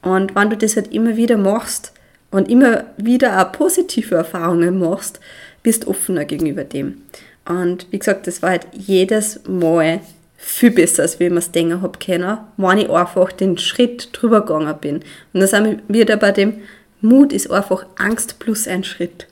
Und 0.00 0.34
wenn 0.34 0.48
du 0.48 0.56
das 0.56 0.76
halt 0.76 0.92
immer 0.94 1.16
wieder 1.16 1.36
machst 1.36 1.92
und 2.30 2.48
immer 2.48 2.84
wieder 2.96 3.42
auch 3.42 3.52
positive 3.52 4.14
Erfahrungen 4.14 4.78
machst, 4.78 5.20
bist 5.62 5.86
offener 5.86 6.24
gegenüber 6.24 6.64
dem. 6.64 7.02
Und 7.44 7.86
wie 7.90 7.98
gesagt, 7.98 8.26
das 8.26 8.40
war 8.40 8.50
halt 8.50 8.66
jedes 8.72 9.40
Mal 9.46 10.00
viel 10.40 10.70
besser, 10.70 11.02
als 11.02 11.18
wie 11.18 11.24
ich 11.24 11.30
mir 11.30 11.36
das 11.36 11.50
denken 11.50 11.82
habe 11.82 11.98
können, 11.98 12.38
wenn 12.56 12.78
ich 12.78 12.88
einfach 12.88 13.32
den 13.32 13.58
Schritt 13.58 14.10
drüber 14.12 14.40
gegangen 14.42 14.74
bin. 14.80 14.96
Und 15.32 15.40
dann 15.40 15.48
sind 15.48 15.82
wir 15.88 16.00
wieder 16.00 16.16
bei 16.16 16.30
dem, 16.32 16.60
Mut 17.00 17.32
ist 17.32 17.50
einfach 17.50 17.84
Angst 17.96 18.38
plus 18.38 18.66
ein 18.66 18.84
Schritt. 18.84 19.26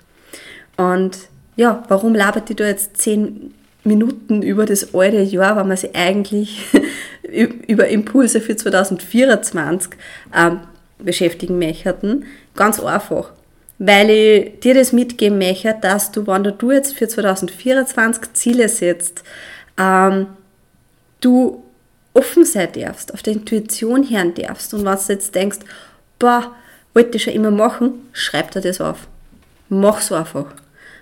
Und 0.77 1.17
ja, 1.57 1.83
warum 1.89 2.15
labert 2.15 2.51
ich 2.51 2.57
da 2.57 2.67
jetzt 2.67 2.99
zehn 2.99 3.55
Minuten 3.83 4.43
über 4.43 4.67
das 4.67 4.95
alte 4.95 5.23
Jahr, 5.23 5.57
wenn 5.57 5.69
man 5.69 5.77
sich 5.77 5.95
eigentlich 5.95 6.61
über 7.67 7.89
Impulse 7.89 8.41
für 8.41 8.57
2024 8.57 9.93
ähm, 10.37 10.61
beschäftigen 10.99 11.59
möchten? 11.59 12.25
Ganz 12.55 12.81
einfach 12.81 13.31
weil 13.79 14.11
ich 14.11 14.61
dir 14.61 14.75
das 14.75 14.93
mitgeben 14.93 15.39
möchte, 15.39 15.77
dass 15.81 16.11
du, 16.11 16.27
wenn 16.27 16.45
du 16.45 16.73
jetzt 16.73 16.95
für 16.97 17.09
2024 17.09 18.33
Ziele 18.33 18.69
setzt, 18.69 19.23
ähm, 19.79 20.29
du 21.21 21.63
offen 22.15 22.45
sein 22.45 22.69
darfst, 22.73 23.13
auf 23.13 23.23
der 23.23 23.35
Intuition 23.35 24.09
hören 24.09 24.35
darfst 24.35 24.73
und 24.73 24.85
wenn 24.85 24.97
du 24.97 25.13
jetzt 25.13 25.35
denkst, 25.35 25.59
boah, 26.19 26.53
wollte 26.95 27.17
ich 27.17 27.25
schon 27.25 27.35
immer 27.35 27.51
machen, 27.51 28.09
schreib 28.13 28.53
dir 28.53 28.63
das 28.63 28.81
auf. 28.81 29.07
Mach's 29.69 30.11
einfach. 30.11 30.47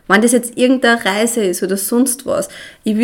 Wenn 0.09 0.23
das 0.23 0.33
jetzt 0.33 0.59
irgendeine 0.59 1.05
Reise 1.05 1.45
ist 1.45 1.63
oder 1.63 1.77
sonst 1.77 2.27
was, 2.27 2.49
ich, 2.83 2.97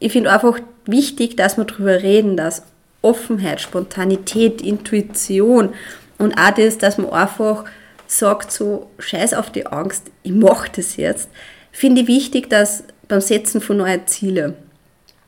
ich 0.00 0.12
finde 0.12 0.32
einfach 0.32 0.58
wichtig, 0.86 1.36
dass 1.36 1.56
wir 1.56 1.64
darüber 1.64 2.02
reden, 2.02 2.36
dass 2.36 2.62
Offenheit, 3.02 3.60
Spontanität, 3.60 4.60
Intuition 4.62 5.74
und 6.18 6.38
auch 6.38 6.54
das, 6.54 6.78
dass 6.78 6.98
man 6.98 7.10
einfach 7.10 7.64
sagt 8.06 8.50
so, 8.50 8.90
scheiß 8.98 9.34
auf 9.34 9.50
die 9.50 9.66
Angst, 9.66 10.10
ich 10.22 10.32
mache 10.32 10.70
das 10.74 10.96
jetzt, 10.96 11.28
finde 11.70 12.02
ich 12.02 12.08
wichtig, 12.08 12.50
dass 12.50 12.84
beim 13.08 13.20
Setzen 13.20 13.60
von 13.60 13.76
neuen 13.78 14.06
Zielen, 14.06 14.54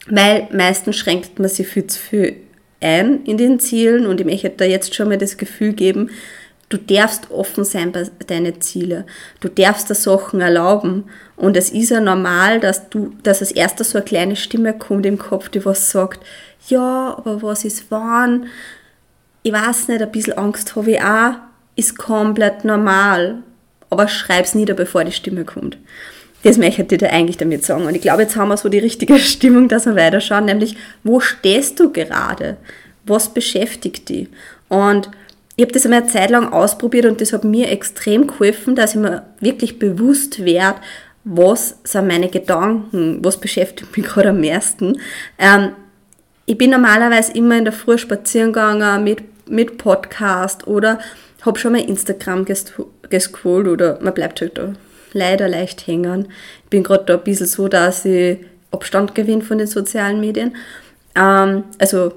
weil 0.08 0.48
meistens 0.52 0.96
schränkt 0.96 1.38
man 1.38 1.48
sich 1.48 1.66
viel 1.66 1.86
zu 1.86 1.98
viel 1.98 2.36
ein 2.80 3.24
in 3.24 3.38
den 3.38 3.58
Zielen 3.58 4.06
und 4.06 4.20
ich 4.20 4.26
möchte 4.26 4.50
da 4.50 4.64
jetzt 4.64 4.94
schon 4.94 5.08
mal 5.08 5.18
das 5.18 5.36
Gefühl 5.36 5.72
geben, 5.72 6.10
du 6.68 6.76
darfst 6.76 7.30
offen 7.30 7.64
sein 7.64 7.92
bei 7.92 8.04
deinen 8.26 8.60
Zielen. 8.60 9.04
Du 9.40 9.48
darfst 9.48 9.88
dir 9.88 9.94
Sachen 9.94 10.40
erlauben. 10.40 11.04
Und 11.36 11.56
es 11.56 11.70
ist 11.70 11.90
ja 11.90 12.00
normal, 12.00 12.60
dass 12.60 12.88
du, 12.88 13.14
dass 13.22 13.40
als 13.40 13.52
erster 13.52 13.84
so 13.84 13.98
eine 13.98 14.04
kleine 14.04 14.36
Stimme 14.36 14.76
kommt 14.76 15.06
im 15.06 15.18
Kopf, 15.18 15.48
die 15.48 15.64
was 15.64 15.90
sagt, 15.90 16.24
ja, 16.68 17.14
aber 17.16 17.42
was 17.42 17.64
ist 17.64 17.86
wann? 17.90 18.46
Ich 19.42 19.52
weiß 19.52 19.88
nicht, 19.88 20.02
ein 20.02 20.10
bisschen 20.10 20.36
Angst 20.38 20.74
habe 20.74 20.90
ich 20.90 21.00
auch, 21.00 21.34
ist 21.76 21.98
komplett 21.98 22.64
normal. 22.64 23.42
Aber 23.88 24.08
schreib's 24.08 24.54
nieder, 24.54 24.74
bevor 24.74 25.04
die 25.04 25.12
Stimme 25.12 25.44
kommt. 25.44 25.78
Das 26.46 26.58
möchte 26.58 26.82
ich 26.82 26.86
dir 26.86 27.12
eigentlich 27.12 27.38
damit 27.38 27.64
sagen. 27.64 27.86
Und 27.86 27.96
ich 27.96 28.02
glaube, 28.02 28.22
jetzt 28.22 28.36
haben 28.36 28.50
wir 28.50 28.56
so 28.56 28.68
die 28.68 28.78
richtige 28.78 29.18
Stimmung, 29.18 29.66
dass 29.66 29.84
wir 29.84 29.96
weiterschauen, 29.96 30.44
nämlich, 30.44 30.76
wo 31.02 31.18
stehst 31.18 31.80
du 31.80 31.90
gerade? 31.90 32.56
Was 33.04 33.34
beschäftigt 33.34 34.08
dich? 34.08 34.28
Und 34.68 35.10
ich 35.56 35.64
habe 35.64 35.72
das 35.72 35.84
einmal 35.84 36.02
eine 36.02 36.08
Zeit 36.08 36.30
lang 36.30 36.52
ausprobiert 36.52 37.06
und 37.06 37.20
das 37.20 37.32
hat 37.32 37.42
mir 37.42 37.68
extrem 37.68 38.28
geholfen, 38.28 38.76
dass 38.76 38.94
ich 38.94 39.00
mir 39.00 39.24
wirklich 39.40 39.80
bewusst 39.80 40.44
werde, 40.44 40.78
was 41.24 41.78
sind 41.82 42.06
meine 42.06 42.28
Gedanken, 42.28 43.18
was 43.24 43.40
beschäftigt 43.40 43.96
mich 43.96 44.06
gerade 44.06 44.28
am 44.28 44.40
meisten. 44.40 45.00
Ähm, 45.40 45.72
ich 46.44 46.56
bin 46.56 46.70
normalerweise 46.70 47.32
immer 47.32 47.58
in 47.58 47.64
der 47.64 47.72
Früh 47.72 47.98
spazieren 47.98 48.52
gegangen 48.52 49.02
mit, 49.02 49.50
mit 49.50 49.78
Podcast 49.78 50.68
oder 50.68 51.00
habe 51.42 51.58
schon 51.58 51.72
mal 51.72 51.80
Instagram 51.80 52.44
gescrollt 53.10 53.66
oder 53.66 53.98
man 54.00 54.14
bleibt 54.14 54.40
halt 54.40 54.56
da 54.56 54.74
leider 55.16 55.48
leicht 55.48 55.86
hängen. 55.86 56.28
Ich 56.64 56.70
bin 56.70 56.82
gerade 56.82 57.04
da 57.04 57.14
ein 57.14 57.24
bisschen 57.24 57.46
so, 57.46 57.68
dass 57.68 58.04
ich 58.04 58.38
Abstand 58.70 59.14
gewinne 59.14 59.42
von 59.42 59.58
den 59.58 59.66
sozialen 59.66 60.20
Medien. 60.20 60.54
Ähm, 61.14 61.64
also 61.78 62.12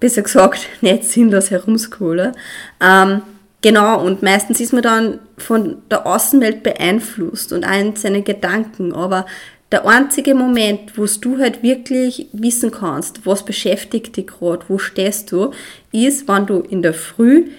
besser 0.00 0.22
gesagt, 0.22 0.66
nicht 0.80 1.04
sinnlos 1.04 1.50
herumscrollen. 1.50 2.32
Ähm, 2.80 3.22
genau, 3.62 4.04
und 4.04 4.22
meistens 4.22 4.60
ist 4.60 4.72
man 4.72 4.82
dann 4.82 5.18
von 5.38 5.78
der 5.90 6.06
Außenwelt 6.06 6.62
beeinflusst 6.62 7.52
und 7.52 7.64
auch 7.64 7.78
in 7.78 7.96
seine 7.96 8.22
Gedanken, 8.22 8.92
aber 8.92 9.26
der 9.70 9.86
einzige 9.86 10.34
Moment, 10.34 10.98
wo 10.98 11.06
du 11.06 11.38
halt 11.38 11.62
wirklich 11.62 12.26
wissen 12.32 12.72
kannst, 12.72 13.24
was 13.24 13.44
beschäftigt 13.44 14.16
dich 14.16 14.26
gerade, 14.26 14.64
wo 14.66 14.78
stehst 14.78 15.30
du, 15.30 15.52
ist, 15.92 16.26
wenn 16.26 16.46
du 16.46 16.58
in 16.60 16.82
der 16.82 16.94
Früh 16.94 17.50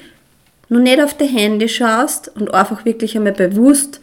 noch 0.68 0.80
nicht 0.80 1.02
auf 1.02 1.16
dein 1.16 1.30
Handy 1.30 1.70
schaust 1.70 2.32
und 2.36 2.54
einfach 2.54 2.84
wirklich 2.84 3.16
einmal 3.16 3.32
bewusst 3.34 4.02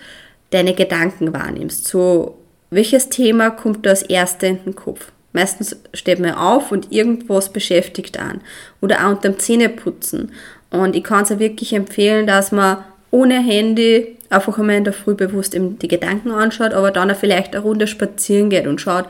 deine 0.50 0.74
Gedanken 0.74 1.32
wahrnimmst. 1.32 1.88
So, 1.88 2.38
welches 2.70 3.08
Thema 3.08 3.50
kommt 3.50 3.86
da 3.86 3.90
als 3.90 4.02
erstes 4.02 4.48
in 4.48 4.64
den 4.64 4.74
Kopf? 4.74 5.12
Meistens 5.32 5.76
steht 5.94 6.20
man 6.20 6.32
auf 6.32 6.72
und 6.72 6.90
irgendwas 6.90 7.52
beschäftigt 7.52 8.18
an. 8.18 8.40
Oder 8.80 9.06
auch 9.06 9.10
unter 9.10 9.28
dem 9.28 9.38
Zähneputzen. 9.38 10.32
Und 10.70 10.96
ich 10.96 11.04
kann 11.04 11.22
es 11.22 11.30
ja 11.30 11.38
wirklich 11.38 11.72
empfehlen, 11.72 12.26
dass 12.26 12.52
man 12.52 12.84
ohne 13.10 13.42
Handy 13.42 14.16
einfach 14.30 14.58
einmal 14.58 14.76
in 14.76 14.84
der 14.84 14.92
Früh 14.92 15.14
bewusst 15.14 15.54
eben 15.54 15.78
die 15.78 15.88
Gedanken 15.88 16.30
anschaut, 16.30 16.74
aber 16.74 16.90
dann 16.90 17.10
auch 17.10 17.16
vielleicht 17.16 17.54
eine 17.54 17.62
Runde 17.62 17.86
spazieren 17.86 18.50
geht 18.50 18.66
und 18.66 18.80
schaut, 18.80 19.06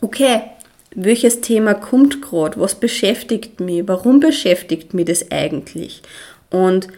okay, 0.00 0.42
welches 0.94 1.40
Thema 1.40 1.74
kommt 1.74 2.20
gerade, 2.20 2.60
was 2.60 2.74
beschäftigt 2.74 3.60
mich, 3.60 3.86
warum 3.86 4.20
beschäftigt 4.20 4.94
mich 4.94 5.06
das 5.06 5.30
eigentlich? 5.30 6.02
Und 6.50 6.88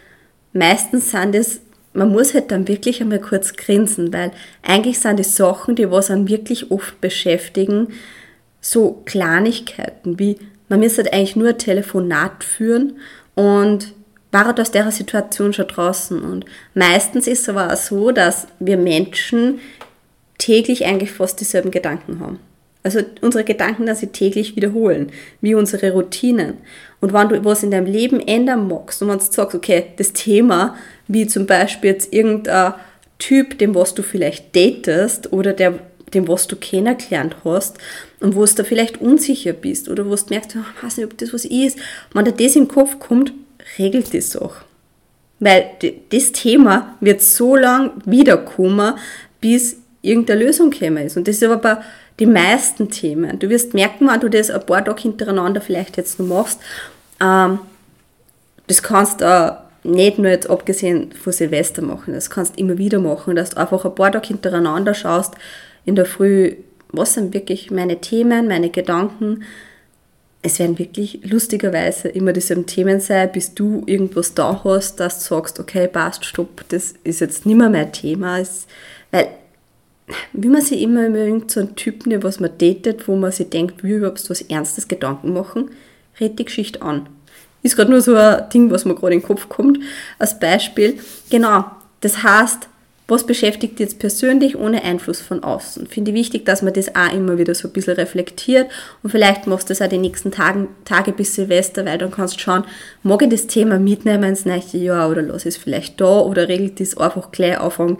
meistens 0.52 1.10
sind 1.10 1.34
es 1.34 1.60
man 1.94 2.10
muss 2.10 2.34
halt 2.34 2.50
dann 2.50 2.68
wirklich 2.68 3.00
einmal 3.00 3.20
kurz 3.20 3.54
grinsen, 3.54 4.12
weil 4.12 4.32
eigentlich 4.62 4.98
sind 4.98 5.18
die 5.18 5.24
Sachen, 5.24 5.76
die 5.76 5.90
was 5.90 6.10
einen 6.10 6.28
wirklich 6.28 6.70
oft 6.70 7.00
beschäftigen, 7.00 7.88
so 8.60 9.02
Kleinigkeiten 9.04 10.18
wie, 10.18 10.36
man 10.68 10.80
müsste 10.80 11.02
halt 11.02 11.14
eigentlich 11.14 11.36
nur 11.36 11.50
ein 11.50 11.58
Telefonat 11.58 12.42
führen 12.42 12.94
und 13.34 13.92
war 14.32 14.46
halt 14.46 14.58
aus 14.58 14.72
der 14.72 14.90
Situation 14.90 15.52
schon 15.52 15.68
draußen. 15.68 16.20
Und 16.20 16.44
meistens 16.74 17.28
ist 17.28 17.42
es 17.42 17.48
aber 17.48 17.72
auch 17.72 17.76
so, 17.76 18.10
dass 18.10 18.48
wir 18.58 18.76
Menschen 18.76 19.60
täglich 20.38 20.84
eigentlich 20.86 21.12
fast 21.12 21.40
dieselben 21.40 21.70
Gedanken 21.70 22.18
haben. 22.18 22.40
Also 22.82 23.00
unsere 23.22 23.44
Gedanken, 23.44 23.86
dass 23.86 24.00
sie 24.00 24.08
täglich 24.08 24.56
wiederholen, 24.56 25.10
wie 25.40 25.54
unsere 25.54 25.92
Routinen. 25.92 26.58
Und 27.00 27.12
wenn 27.12 27.28
du 27.28 27.44
was 27.44 27.62
in 27.62 27.70
deinem 27.70 27.86
Leben 27.86 28.20
ändern 28.20 28.68
magst 28.68 29.00
und 29.00 29.08
wenn 29.08 29.18
du 29.18 29.24
sagst, 29.24 29.54
okay, 29.54 29.86
das 29.96 30.12
Thema, 30.12 30.76
wie 31.08 31.26
zum 31.26 31.46
Beispiel 31.46 31.90
jetzt 31.90 32.12
irgendein 32.12 32.74
Typ, 33.18 33.58
dem 33.58 33.74
was 33.74 33.94
du 33.94 34.02
vielleicht 34.02 34.54
datest 34.56 35.32
oder 35.32 35.52
der, 35.52 35.78
dem 36.12 36.28
was 36.28 36.46
du 36.46 36.56
kennengelernt 36.56 37.36
hast 37.44 37.78
und 38.20 38.34
wo 38.34 38.44
du 38.44 38.54
da 38.54 38.64
vielleicht 38.64 39.00
unsicher 39.00 39.52
bist 39.52 39.88
oder 39.88 40.04
wo 40.06 40.14
du 40.14 40.22
merkst, 40.30 40.56
ich 40.56 40.82
weiß 40.82 40.96
nicht, 40.96 41.06
ob 41.06 41.18
das 41.18 41.32
was 41.32 41.44
ist, 41.44 41.78
wenn 42.12 42.24
dir 42.24 42.32
das 42.32 42.52
den 42.52 42.68
Kopf 42.68 42.98
kommt, 42.98 43.32
regelt 43.78 44.14
das 44.14 44.36
auch. 44.36 44.56
Weil 45.40 45.70
das 46.10 46.32
Thema 46.32 46.96
wird 47.00 47.22
so 47.22 47.56
lang 47.56 47.92
wiederkommen, 48.04 48.94
bis 49.40 49.76
irgendeine 50.02 50.44
Lösung 50.44 50.70
gekommen 50.70 51.06
ist. 51.06 51.16
Und 51.16 51.28
das 51.28 51.36
ist 51.36 51.42
aber 51.42 51.56
bei 51.56 51.78
den 52.20 52.32
meisten 52.32 52.90
Themen. 52.90 53.38
Du 53.38 53.48
wirst 53.48 53.74
merken, 53.74 54.08
wenn 54.08 54.20
du 54.20 54.30
das 54.30 54.50
ein 54.50 54.64
paar 54.64 54.84
Tage 54.84 55.02
hintereinander 55.02 55.60
vielleicht 55.60 55.96
jetzt 55.96 56.18
noch 56.18 56.26
machst, 56.26 56.60
ähm, 57.20 57.58
das 58.66 58.82
kannst 58.82 59.20
du 59.20 59.63
nicht 59.84 60.18
nur 60.18 60.30
jetzt 60.30 60.48
abgesehen 60.48 61.12
von 61.12 61.32
Silvester 61.32 61.82
machen, 61.82 62.14
das 62.14 62.30
kannst 62.30 62.56
du 62.56 62.60
immer 62.60 62.78
wieder 62.78 62.98
machen, 62.98 63.36
dass 63.36 63.50
du 63.50 63.58
einfach 63.58 63.84
ein 63.84 63.94
paar 63.94 64.10
Tage 64.10 64.28
hintereinander 64.28 64.94
schaust, 64.94 65.34
in 65.84 65.94
der 65.94 66.06
Früh, 66.06 66.56
was 66.90 67.14
sind 67.14 67.34
wirklich 67.34 67.70
meine 67.70 68.00
Themen, 68.00 68.48
meine 68.48 68.70
Gedanken. 68.70 69.44
Es 70.42 70.58
werden 70.58 70.78
wirklich 70.78 71.20
lustigerweise 71.24 72.08
immer 72.08 72.32
dieselben 72.32 72.66
Themen 72.66 73.00
sein, 73.00 73.30
bis 73.32 73.54
du 73.54 73.82
irgendwas 73.86 74.34
da 74.34 74.62
hast, 74.64 75.00
dass 75.00 75.20
du 75.20 75.34
sagst, 75.34 75.60
okay, 75.60 75.86
passt, 75.86 76.24
stopp, 76.24 76.64
das 76.68 76.94
ist 77.04 77.20
jetzt 77.20 77.46
nicht 77.46 77.56
mehr 77.56 77.70
mein 77.70 77.92
Thema. 77.92 78.38
Es, 78.38 78.66
weil, 79.10 79.28
wie 80.32 80.48
man 80.48 80.60
sich 80.60 80.82
immer 80.82 81.06
über 81.06 81.40
so 81.46 81.60
einen 81.60 81.76
Typen, 81.76 82.22
was 82.22 82.40
man 82.40 82.56
datet, 82.58 83.08
wo 83.08 83.16
man 83.16 83.32
sich 83.32 83.48
denkt, 83.48 83.84
wie 83.84 83.92
überhaupt 83.92 84.28
was 84.28 84.42
Ernstes 84.42 84.88
Gedanken 84.88 85.32
machen, 85.32 85.70
red 86.20 86.38
die 86.38 86.44
Geschichte 86.44 86.82
an. 86.82 87.08
Ist 87.64 87.74
gerade 87.76 87.90
nur 87.90 88.00
so 88.00 88.14
ein 88.14 88.48
Ding, 88.52 88.70
was 88.70 88.84
mir 88.84 88.94
gerade 88.94 89.14
in 89.14 89.20
den 89.20 89.26
Kopf 89.26 89.48
kommt, 89.48 89.80
als 90.20 90.38
Beispiel. 90.38 90.98
Genau, 91.30 91.64
das 92.00 92.22
heißt, 92.22 92.68
was 93.06 93.26
beschäftigt 93.26 93.80
jetzt 93.80 93.98
persönlich 93.98 94.56
ohne 94.56 94.82
Einfluss 94.82 95.20
von 95.20 95.42
außen? 95.42 95.86
Finde 95.86 96.10
ich 96.10 96.16
wichtig, 96.16 96.46
dass 96.46 96.62
man 96.62 96.72
das 96.72 96.94
auch 96.94 97.12
immer 97.12 97.36
wieder 97.36 97.54
so 97.54 97.68
ein 97.68 97.72
bisschen 97.72 97.94
reflektiert 97.94 98.70
und 99.02 99.10
vielleicht 99.10 99.46
machst 99.46 99.68
du 99.68 99.72
das 99.72 99.82
auch 99.82 99.88
die 99.88 99.98
nächsten 99.98 100.30
Tagen, 100.30 100.68
Tage 100.86 101.12
bis 101.12 101.34
Silvester, 101.34 101.84
weil 101.84 101.98
dann 101.98 102.10
kannst 102.10 102.36
du 102.36 102.40
schauen, 102.40 102.64
mag 103.02 103.20
ich 103.22 103.28
das 103.28 103.46
Thema 103.46 103.78
mitnehmen 103.78 104.24
ins 104.24 104.46
nächste 104.46 104.78
Jahr 104.78 105.10
oder 105.10 105.20
lass 105.20 105.44
es 105.44 105.58
vielleicht 105.58 106.00
da 106.00 106.20
oder 106.20 106.48
regelt 106.48 106.80
das 106.80 106.96
einfach 106.96 107.30
gleich 107.30 107.58
Anfang 107.58 107.98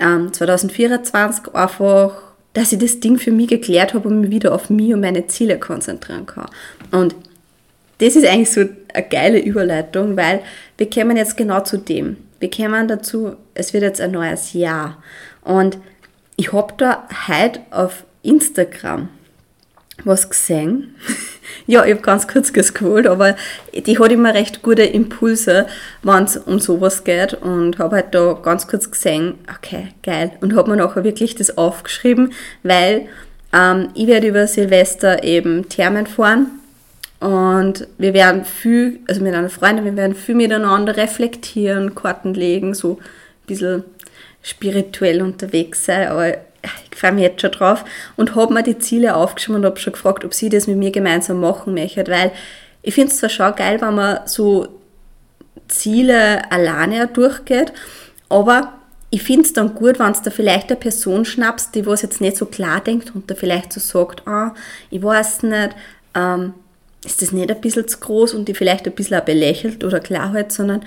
ähm, 0.00 0.32
2024 0.32 1.54
einfach, 1.54 2.12
dass 2.52 2.72
ich 2.72 2.78
das 2.78 3.00
Ding 3.00 3.18
für 3.18 3.32
mich 3.32 3.48
geklärt 3.48 3.94
habe 3.94 4.08
und 4.08 4.20
mich 4.20 4.30
wieder 4.30 4.54
auf 4.54 4.68
mich 4.68 4.92
und 4.92 5.00
meine 5.00 5.26
Ziele 5.26 5.58
konzentrieren 5.58 6.26
kann. 6.26 6.46
Und 6.90 7.14
das 7.98 8.16
ist 8.16 8.26
eigentlich 8.26 8.50
so 8.50 8.64
eine 8.92 9.06
geile 9.08 9.38
Überleitung, 9.40 10.16
weil 10.16 10.42
wir 10.76 10.90
kommen 10.90 11.16
jetzt 11.16 11.36
genau 11.36 11.60
zu 11.60 11.78
dem. 11.78 12.16
Wir 12.40 12.50
kommen 12.50 12.88
dazu, 12.88 13.36
es 13.54 13.72
wird 13.72 13.82
jetzt 13.82 14.00
ein 14.00 14.10
neues 14.10 14.52
Jahr. 14.52 15.02
Und 15.42 15.78
ich 16.36 16.52
habe 16.52 16.74
da 16.76 17.08
heute 17.28 17.60
auf 17.70 18.04
Instagram 18.22 19.08
was 20.04 20.28
gesehen. 20.28 20.94
ja, 21.66 21.84
ich 21.86 21.92
habe 21.92 22.02
ganz 22.02 22.28
kurz 22.28 22.52
gescrollt, 22.52 23.06
aber 23.06 23.34
die 23.72 23.98
hat 23.98 24.12
immer 24.12 24.34
recht 24.34 24.62
gute 24.62 24.82
Impulse, 24.82 25.66
wenn 26.02 26.24
es 26.24 26.36
um 26.36 26.60
sowas 26.60 27.04
geht. 27.04 27.32
Und 27.32 27.78
habe 27.78 27.96
halt 27.96 28.14
da 28.14 28.34
ganz 28.34 28.68
kurz 28.68 28.90
gesehen, 28.90 29.38
okay, 29.50 29.88
geil. 30.02 30.32
Und 30.42 30.54
habe 30.54 30.70
mir 30.70 30.76
nachher 30.76 31.04
wirklich 31.04 31.34
das 31.34 31.56
aufgeschrieben, 31.56 32.34
weil 32.62 33.08
ähm, 33.54 33.88
ich 33.94 34.06
werde 34.06 34.28
über 34.28 34.46
Silvester 34.46 35.24
eben 35.24 35.70
Thermen 35.70 36.06
fahren 36.06 36.60
und 37.26 37.88
wir 37.98 38.14
werden 38.14 38.44
viel, 38.44 39.00
also 39.08 39.20
mit 39.20 39.34
einer 39.34 39.50
Freundin, 39.50 39.84
wir 39.84 39.96
werden 39.96 40.14
viel 40.14 40.36
miteinander 40.36 40.96
reflektieren, 40.96 41.96
Karten 41.96 42.34
legen, 42.34 42.72
so 42.72 42.98
ein 43.00 43.46
bisschen 43.48 43.84
spirituell 44.42 45.20
unterwegs 45.20 45.84
sein, 45.84 46.06
aber 46.06 46.34
ich 46.34 46.96
freue 46.96 47.10
mich 47.10 47.24
jetzt 47.24 47.40
schon 47.40 47.50
drauf. 47.50 47.84
Und 48.14 48.36
habe 48.36 48.54
mir 48.54 48.62
die 48.62 48.78
Ziele 48.78 49.16
aufgeschrieben 49.16 49.56
und 49.56 49.66
habe 49.66 49.80
schon 49.80 49.94
gefragt, 49.94 50.24
ob 50.24 50.34
sie 50.34 50.50
das 50.50 50.68
mit 50.68 50.76
mir 50.76 50.92
gemeinsam 50.92 51.40
machen 51.40 51.74
möchte, 51.74 52.06
weil 52.06 52.30
ich 52.82 52.94
finde 52.94 53.10
es 53.10 53.18
zwar 53.18 53.28
schon 53.28 53.56
geil, 53.56 53.80
wenn 53.80 53.96
man 53.96 54.20
so 54.26 54.68
Ziele 55.66 56.48
alleine 56.52 57.08
durchgeht, 57.08 57.72
aber 58.28 58.74
ich 59.10 59.24
finde 59.24 59.46
es 59.46 59.52
dann 59.52 59.74
gut, 59.74 59.98
wenn 59.98 60.12
es 60.12 60.22
da 60.22 60.30
vielleicht 60.30 60.70
eine 60.70 60.78
Person 60.78 61.24
schnappst, 61.24 61.74
die 61.74 61.86
was 61.86 62.02
jetzt 62.02 62.20
nicht 62.20 62.36
so 62.36 62.46
klar 62.46 62.80
denkt 62.80 63.16
und 63.16 63.28
da 63.28 63.34
vielleicht 63.34 63.72
so 63.72 63.80
sagt, 63.80 64.28
ah, 64.28 64.54
ich 64.90 65.02
weiß 65.02 65.42
nicht, 65.42 65.70
ähm, 66.14 66.54
ist 67.04 67.22
das 67.22 67.32
nicht 67.32 67.50
ein 67.50 67.60
bisschen 67.60 67.86
zu 67.86 67.98
groß 67.98 68.34
und 68.34 68.48
die 68.48 68.54
vielleicht 68.54 68.86
ein 68.86 68.94
bisschen 68.94 69.18
auch 69.18 69.24
belächelt 69.24 69.84
oder 69.84 70.00
Klarheit, 70.00 70.52
sondern 70.52 70.84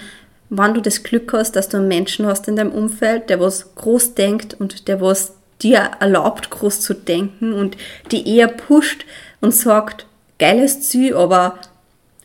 wenn 0.50 0.74
du 0.74 0.82
das 0.82 1.04
Glück 1.04 1.32
hast, 1.34 1.56
dass 1.56 1.70
du 1.70 1.78
einen 1.78 1.88
Menschen 1.88 2.26
hast 2.26 2.48
in 2.48 2.56
deinem 2.56 2.72
Umfeld, 2.72 3.30
der 3.30 3.40
was 3.40 3.76
groß 3.76 4.16
denkt 4.16 4.56
und 4.60 4.88
der 4.88 5.00
was 5.00 5.34
dir 5.62 5.92
erlaubt, 6.00 6.50
groß 6.50 6.82
zu 6.82 6.94
denken 6.94 7.54
und 7.54 7.78
die 8.12 8.36
eher 8.36 8.48
pusht 8.48 9.06
und 9.42 9.54
sagt, 9.54 10.06
geiles 10.40 10.90
Ziel, 10.90 11.16
aber 11.16 11.60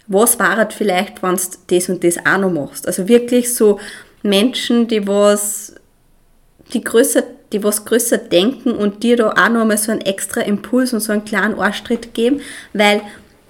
was 0.06 0.38
war 0.38 0.58
es 0.58 0.74
vielleicht, 0.74 1.22
wenn 1.22 1.36
du 1.36 1.42
das 1.68 1.88
und 1.88 2.04
das 2.04 2.18
auch 2.24 2.38
noch 2.38 2.50
machst? 2.50 2.86
Also 2.86 3.08
wirklich 3.08 3.54
so 3.54 3.80
Menschen, 4.22 4.86
die 4.86 5.06
was, 5.06 5.74
die 6.72 6.82
größer, 6.82 7.24
die 7.52 7.62
was 7.62 7.84
größer 7.84 8.18
denken 8.18 8.72
und 8.72 9.02
dir 9.02 9.16
da 9.16 9.30
auch 9.30 9.48
nochmal 9.48 9.78
so 9.78 9.92
einen 9.92 10.02
extra 10.02 10.42
Impuls 10.42 10.92
und 10.92 11.00
so 11.00 11.12
einen 11.12 11.24
kleinen 11.24 11.58
Arschtritt 11.58 12.14
geben, 12.14 12.40
weil 12.72 13.02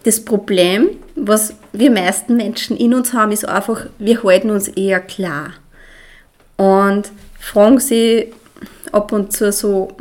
das 0.05 0.25
Problem, 0.25 0.91
was 1.17 1.55
wir 1.73 1.91
meisten 1.91 2.37
Menschen 2.37 2.77
in 2.77 2.95
uns 2.95 3.13
haben, 3.13 3.33
ist 3.33 3.49
einfach, 3.49 3.87
wir 3.99 4.23
halten 4.23 4.51
uns 4.51 4.69
eher 4.69 5.01
klar. 5.01 5.53
Und 6.57 7.11
fragen 7.41 7.81
sie 7.81 8.33
ab 8.93 9.13
und 9.13 9.33
zu 9.33 9.51
so, 9.51 9.97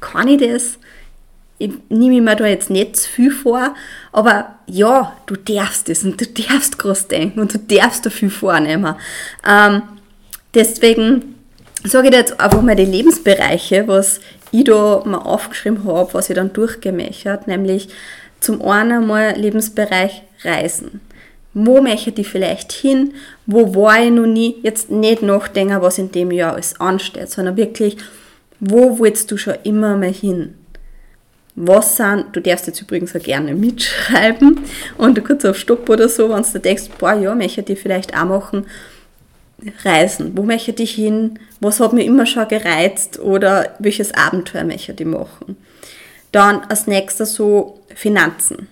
kann 0.00 0.28
ich 0.28 0.40
das? 0.40 0.78
Ich 1.58 1.70
nehme 1.88 2.20
mir 2.20 2.36
da 2.36 2.46
jetzt 2.46 2.68
nicht 2.68 2.96
zu 2.96 3.08
viel 3.08 3.30
vor, 3.30 3.74
aber 4.12 4.56
ja, 4.66 5.16
du 5.26 5.36
darfst 5.36 5.88
das 5.88 6.04
und 6.04 6.20
du 6.20 6.26
darfst 6.26 6.78
groß 6.78 7.08
denken 7.08 7.40
und 7.40 7.54
du 7.54 7.58
darfst 7.58 8.04
da 8.04 8.10
viel 8.10 8.28
vornehmen. 8.28 8.94
Ähm, 9.48 9.82
deswegen 10.52 11.36
sage 11.82 12.08
ich 12.08 12.10
dir 12.10 12.18
jetzt 12.18 12.38
einfach 12.38 12.60
mal 12.60 12.76
die 12.76 12.84
Lebensbereiche, 12.84 13.88
was 13.88 14.20
ich 14.50 14.64
da 14.64 15.02
mal 15.06 15.18
aufgeschrieben 15.18 15.84
habe, 15.84 16.12
was 16.12 16.28
ich 16.28 16.36
dann 16.36 16.52
durchgemächert, 16.52 17.46
nämlich 17.46 17.88
zum 18.40 18.62
einen 18.62 19.06
mal 19.06 19.34
Lebensbereich 19.36 20.22
Reisen. 20.42 21.00
Wo 21.54 21.80
möchte 21.80 22.20
ich 22.20 22.28
vielleicht 22.28 22.70
hin? 22.72 23.14
Wo 23.46 23.74
war 23.74 24.04
ich 24.04 24.10
noch 24.10 24.26
nie? 24.26 24.56
Jetzt 24.62 24.90
nicht 24.90 25.22
nachdenken, 25.22 25.80
was 25.80 25.98
in 25.98 26.12
dem 26.12 26.30
Jahr 26.30 26.52
alles 26.52 26.78
ansteht, 26.78 27.30
sondern 27.30 27.56
wirklich, 27.56 27.96
wo 28.60 28.98
willst 28.98 29.30
du 29.30 29.36
schon 29.36 29.54
immer 29.64 29.96
mal 29.96 30.12
hin? 30.12 30.54
Was 31.54 31.96
sind, 31.96 32.26
du 32.32 32.40
darfst 32.40 32.66
jetzt 32.66 32.82
übrigens 32.82 33.16
auch 33.16 33.22
gerne 33.22 33.54
mitschreiben 33.54 34.60
und 34.98 35.24
kurz 35.24 35.46
auf 35.46 35.56
Stopp 35.56 35.88
oder 35.88 36.10
so, 36.10 36.28
wenn 36.28 36.42
du 36.42 36.60
denkst, 36.60 36.90
boah, 36.98 37.14
ja, 37.14 37.34
möchte 37.34 37.72
ich 37.72 37.80
vielleicht 37.80 38.14
auch 38.14 38.26
machen, 38.26 38.66
reisen. 39.84 40.36
Wo 40.36 40.42
möchte 40.42 40.82
ich 40.82 40.94
hin? 40.94 41.38
Was 41.60 41.80
hat 41.80 41.94
mir 41.94 42.04
immer 42.04 42.26
schon 42.26 42.48
gereizt? 42.48 43.18
Oder 43.18 43.74
welches 43.78 44.12
Abenteuer 44.12 44.64
möchte 44.64 44.92
ich 44.92 45.06
machen? 45.06 45.56
Dann 46.32 46.60
als 46.68 46.86
nächstes 46.86 47.34
so 47.34 47.80
Finanzen. 47.96 48.68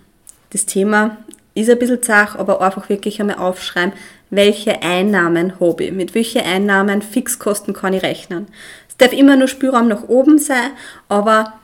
Das 0.50 0.66
Thema 0.66 1.16
ist 1.54 1.70
ein 1.70 1.78
bisschen 1.78 2.02
zach, 2.02 2.36
aber 2.36 2.60
einfach 2.60 2.90
wirklich 2.90 3.20
einmal 3.20 3.38
aufschreiben, 3.38 3.94
welche 4.28 4.82
Einnahmen 4.82 5.58
habe 5.60 5.84
ich, 5.84 5.92
mit 5.92 6.14
welchen 6.14 6.42
Einnahmen, 6.42 7.00
Fixkosten 7.00 7.72
kann 7.72 7.94
ich 7.94 8.02
rechnen. 8.02 8.46
Es 8.86 8.98
darf 8.98 9.12
immer 9.12 9.36
nur 9.36 9.48
Spielraum 9.48 9.88
nach 9.88 10.08
oben 10.08 10.38
sein, 10.38 10.72
aber 11.08 11.54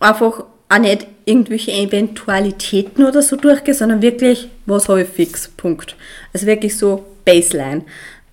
einfach 0.00 0.44
auch 0.68 0.78
nicht 0.78 1.06
irgendwelche 1.26 1.72
Eventualitäten 1.72 3.04
oder 3.04 3.22
so 3.22 3.36
durchgehen, 3.36 3.74
sondern 3.74 4.02
wirklich, 4.02 4.48
was 4.66 4.88
habe 4.88 5.02
ich 5.02 5.08
fix, 5.08 5.46
Punkt. 5.46 5.94
Also 6.32 6.46
wirklich 6.46 6.76
so 6.76 7.04
Baseline. 7.24 7.84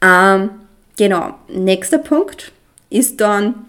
Ähm, 0.01 0.49
genau, 0.97 1.35
nächster 1.47 1.99
Punkt 1.99 2.51
ist 2.89 3.21
dann 3.21 3.65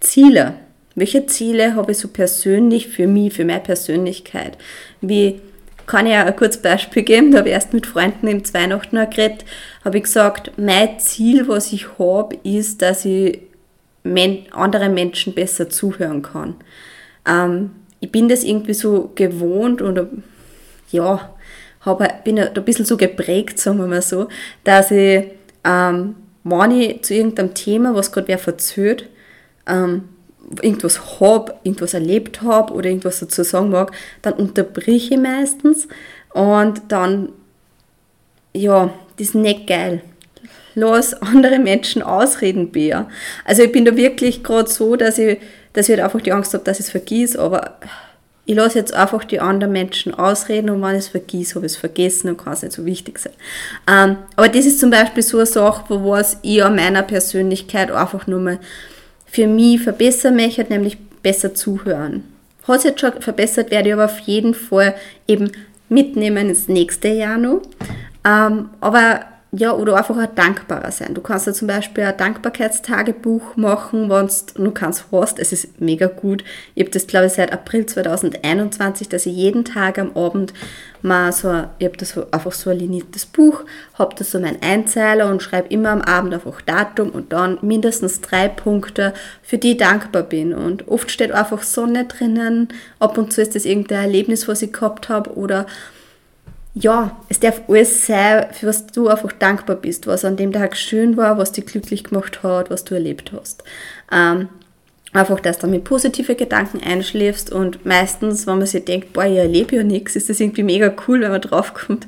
Ziele. 0.00 0.54
Welche 0.96 1.26
Ziele 1.26 1.76
habe 1.76 1.92
ich 1.92 1.98
so 1.98 2.08
persönlich 2.08 2.88
für 2.88 3.06
mich, 3.06 3.34
für 3.34 3.44
meine 3.44 3.60
Persönlichkeit? 3.60 4.58
Wie 5.00 5.40
kann 5.86 6.06
ich 6.06 6.14
auch 6.14 6.26
ein 6.26 6.34
kurzes 6.34 6.62
Beispiel 6.62 7.04
geben? 7.04 7.30
Da 7.30 7.38
habe 7.38 7.48
ich 7.48 7.54
erst 7.54 7.72
mit 7.72 7.86
Freunden 7.86 8.26
im 8.26 8.42
Weihnachten 8.52 8.96
geredet, 8.96 9.44
habe 9.84 9.98
ich 9.98 10.04
gesagt, 10.04 10.52
mein 10.56 10.98
Ziel, 10.98 11.46
was 11.46 11.72
ich 11.72 11.98
habe, 11.98 12.36
ist, 12.42 12.82
dass 12.82 13.04
ich 13.04 13.40
men 14.02 14.46
anderen 14.52 14.94
Menschen 14.94 15.34
besser 15.34 15.68
zuhören 15.68 16.22
kann. 16.22 16.56
Ähm, 17.26 17.70
ich 18.00 18.10
bin 18.10 18.28
das 18.28 18.42
irgendwie 18.42 18.74
so 18.74 19.12
gewohnt 19.14 19.82
und 19.82 20.24
ja, 20.90 21.30
habe, 21.80 22.08
bin 22.24 22.36
da 22.36 22.46
ein 22.46 22.64
bisschen 22.64 22.84
so 22.84 22.96
geprägt, 22.96 23.58
sagen 23.58 23.78
wir 23.78 23.86
mal 23.86 24.02
so, 24.02 24.28
dass 24.64 24.90
ich 24.90 25.26
ähm, 25.64 26.16
wenn 26.44 26.70
ich 26.70 27.02
zu 27.02 27.14
irgendeinem 27.14 27.54
Thema, 27.54 27.94
was 27.94 28.12
gerade 28.12 28.28
wer 28.28 28.38
verzögert, 28.38 29.06
ähm, 29.66 30.04
irgendwas 30.62 31.20
habe, 31.20 31.54
irgendwas 31.64 31.94
erlebt 31.94 32.42
habe 32.42 32.72
oder 32.72 32.88
irgendwas 32.88 33.20
dazu 33.20 33.42
sagen 33.42 33.70
mag, 33.70 33.92
dann 34.22 34.34
unterbrich 34.34 35.10
ich 35.10 35.18
meistens 35.18 35.88
und 36.32 36.82
dann, 36.88 37.30
ja, 38.52 38.90
das 39.16 39.28
ist 39.28 39.34
nicht 39.34 39.66
geil. 39.66 40.02
Lass 40.74 41.14
andere 41.14 41.58
Menschen 41.58 42.02
ausreden, 42.02 42.70
Bär. 42.70 43.08
Also 43.44 43.62
ich 43.62 43.72
bin 43.72 43.84
da 43.84 43.96
wirklich 43.96 44.42
gerade 44.44 44.68
so, 44.68 44.96
dass 44.96 45.18
ich, 45.18 45.38
dass 45.72 45.88
ich 45.88 45.96
halt 45.96 46.04
einfach 46.04 46.20
die 46.20 46.32
Angst 46.32 46.52
habe, 46.54 46.64
dass 46.64 46.78
ich 46.78 46.86
es 46.86 46.90
vergieße, 46.90 47.40
aber 47.40 47.78
ich 48.44 48.54
lasse 48.54 48.78
jetzt 48.78 48.94
einfach 48.94 49.24
die 49.24 49.40
anderen 49.40 49.72
Menschen 49.72 50.14
ausreden 50.14 50.70
und 50.70 50.80
wenn 50.80 50.92
ich 50.92 51.00
es 51.00 51.08
vergesse, 51.08 51.56
habe 51.56 51.66
ich 51.66 51.72
es 51.72 51.78
vergessen 51.78 52.28
und 52.28 52.36
kann 52.36 52.52
es 52.52 52.62
nicht 52.62 52.72
so 52.72 52.86
wichtig 52.86 53.18
sein. 53.18 53.32
Ähm, 53.88 54.18
aber 54.36 54.48
das 54.48 54.66
ist 54.66 54.78
zum 54.78 54.90
Beispiel 54.90 55.22
so 55.22 55.38
eine 55.38 55.46
Sache, 55.46 55.84
wo 55.88 56.10
was 56.10 56.38
ich 56.42 56.62
an 56.62 56.76
meiner 56.76 57.02
Persönlichkeit 57.02 57.90
einfach 57.90 58.28
nur 58.28 58.40
mal 58.40 58.60
für 59.36 59.46
mich 59.46 59.82
verbessern 59.82 60.34
möchte, 60.34 60.64
nämlich 60.64 60.96
besser 61.22 61.54
zuhören. 61.54 62.24
Hat 62.66 62.84
jetzt 62.84 63.00
schon 63.00 63.20
verbessert, 63.20 63.70
werde 63.70 63.88
ich 63.88 63.92
aber 63.92 64.06
auf 64.06 64.18
jeden 64.20 64.54
Fall 64.54 64.94
eben 65.28 65.52
mitnehmen 65.90 66.48
ins 66.48 66.68
nächste 66.68 67.08
Jahr 67.08 67.36
noch. 67.36 67.60
Ähm, 68.24 68.70
aber 68.80 69.20
ja, 69.58 69.72
oder 69.72 69.96
einfach 69.96 70.16
auch 70.16 70.34
dankbarer 70.34 70.90
sein. 70.90 71.14
Du 71.14 71.22
kannst 71.22 71.46
ja 71.46 71.52
zum 71.52 71.68
Beispiel 71.68 72.04
ein 72.04 72.16
Dankbarkeitstagebuch 72.16 73.56
machen, 73.56 74.10
wenn 74.10 74.28
du 74.54 74.70
keins 74.70 75.06
hast. 75.10 75.38
Es 75.38 75.52
ist 75.52 75.80
mega 75.80 76.08
gut. 76.08 76.44
Ich 76.74 76.82
habe 76.82 76.90
das, 76.90 77.06
glaube 77.06 77.26
ich, 77.26 77.32
seit 77.32 77.52
April 77.52 77.86
2021, 77.86 79.08
dass 79.08 79.24
ich 79.24 79.34
jeden 79.34 79.64
Tag 79.64 79.98
am 79.98 80.14
Abend 80.14 80.52
mal 81.00 81.32
so, 81.32 81.64
ich 81.78 81.86
habe 81.86 81.96
das 81.96 82.10
so, 82.10 82.26
einfach 82.30 82.52
so 82.52 82.70
ein 82.70 82.78
liniertes 82.78 83.24
Buch, 83.24 83.64
habe 83.94 84.14
das 84.18 84.30
so 84.30 84.40
mein 84.40 84.60
Einzeiler 84.60 85.30
und 85.30 85.42
schreibe 85.42 85.68
immer 85.68 85.90
am 85.90 86.02
Abend 86.02 86.34
einfach 86.34 86.60
Datum 86.60 87.10
und 87.10 87.32
dann 87.32 87.58
mindestens 87.62 88.20
drei 88.20 88.48
Punkte, 88.48 89.14
für 89.42 89.56
die 89.56 89.72
ich 89.72 89.78
dankbar 89.78 90.24
bin. 90.24 90.52
Und 90.52 90.88
oft 90.88 91.10
steht 91.10 91.32
einfach 91.32 91.62
Sonne 91.62 92.04
drinnen, 92.04 92.68
ab 92.98 93.16
und 93.16 93.32
zu 93.32 93.40
ist 93.40 93.54
das 93.54 93.64
irgendein 93.64 94.04
Erlebnis, 94.04 94.48
was 94.48 94.62
ich 94.62 94.72
gehabt 94.72 95.08
habe 95.08 95.34
oder 95.34 95.66
ja, 96.78 97.16
es 97.30 97.40
darf 97.40 97.62
alles 97.68 98.06
sein, 98.06 98.48
für 98.52 98.66
was 98.66 98.86
du 98.86 99.08
einfach 99.08 99.32
dankbar 99.32 99.76
bist, 99.76 100.06
was 100.06 100.26
an 100.26 100.36
dem 100.36 100.52
Tag 100.52 100.76
schön 100.76 101.16
war, 101.16 101.38
was 101.38 101.52
dich 101.52 101.64
glücklich 101.64 102.04
gemacht 102.04 102.42
hat, 102.42 102.68
was 102.68 102.84
du 102.84 102.94
erlebt 102.94 103.32
hast. 103.32 103.64
Ähm, 104.12 104.50
einfach, 105.14 105.40
dass 105.40 105.58
du 105.58 105.68
mit 105.68 105.84
positive 105.84 106.34
Gedanken 106.34 106.82
einschläfst 106.82 107.50
und 107.50 107.86
meistens, 107.86 108.46
wenn 108.46 108.58
man 108.58 108.66
sich 108.66 108.84
denkt, 108.84 109.14
boah, 109.14 109.24
ich 109.24 109.38
erlebe 109.38 109.76
ja 109.76 109.84
nichts, 109.84 110.16
ist 110.16 110.28
das 110.28 110.38
irgendwie 110.38 110.64
mega 110.64 110.94
cool, 111.08 111.22
wenn 111.22 111.30
man 111.30 111.40
draufkommt. 111.40 112.06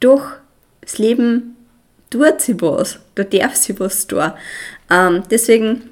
Doch, 0.00 0.32
das 0.80 0.98
Leben 0.98 1.54
tut 2.10 2.40
sich 2.40 2.60
was, 2.60 2.98
da 3.14 3.22
darf 3.22 3.54
sich 3.54 3.78
was 3.78 4.08
tun. 4.08 4.32
Ähm, 4.90 5.22
deswegen 5.30 5.82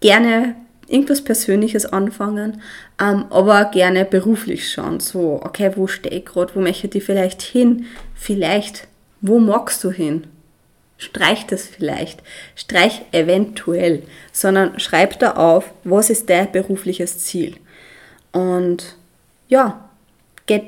gerne 0.00 0.56
irgendwas 0.88 1.22
Persönliches 1.22 1.86
anfangen, 1.86 2.60
ähm, 3.00 3.26
aber 3.30 3.66
gerne 3.66 4.04
beruflich 4.04 4.70
schauen. 4.70 5.00
So, 5.00 5.40
okay, 5.42 5.72
wo 5.76 5.86
stehe 5.86 6.18
ich 6.18 6.24
gerade, 6.24 6.54
wo 6.54 6.60
möchte 6.60 6.98
ich 6.98 7.04
vielleicht 7.04 7.42
hin? 7.42 7.86
Vielleicht, 8.14 8.86
wo 9.20 9.38
magst 9.38 9.82
du 9.84 9.90
hin? 9.90 10.26
Streich 10.96 11.46
das 11.46 11.66
vielleicht, 11.66 12.22
streich 12.54 13.02
eventuell, 13.12 14.02
sondern 14.32 14.78
schreib 14.78 15.18
da 15.18 15.32
auf, 15.32 15.72
was 15.82 16.08
ist 16.08 16.30
dein 16.30 16.52
berufliches 16.52 17.18
Ziel. 17.18 17.56
Und 18.32 18.96
ja, 19.48 19.88
get, 20.46 20.62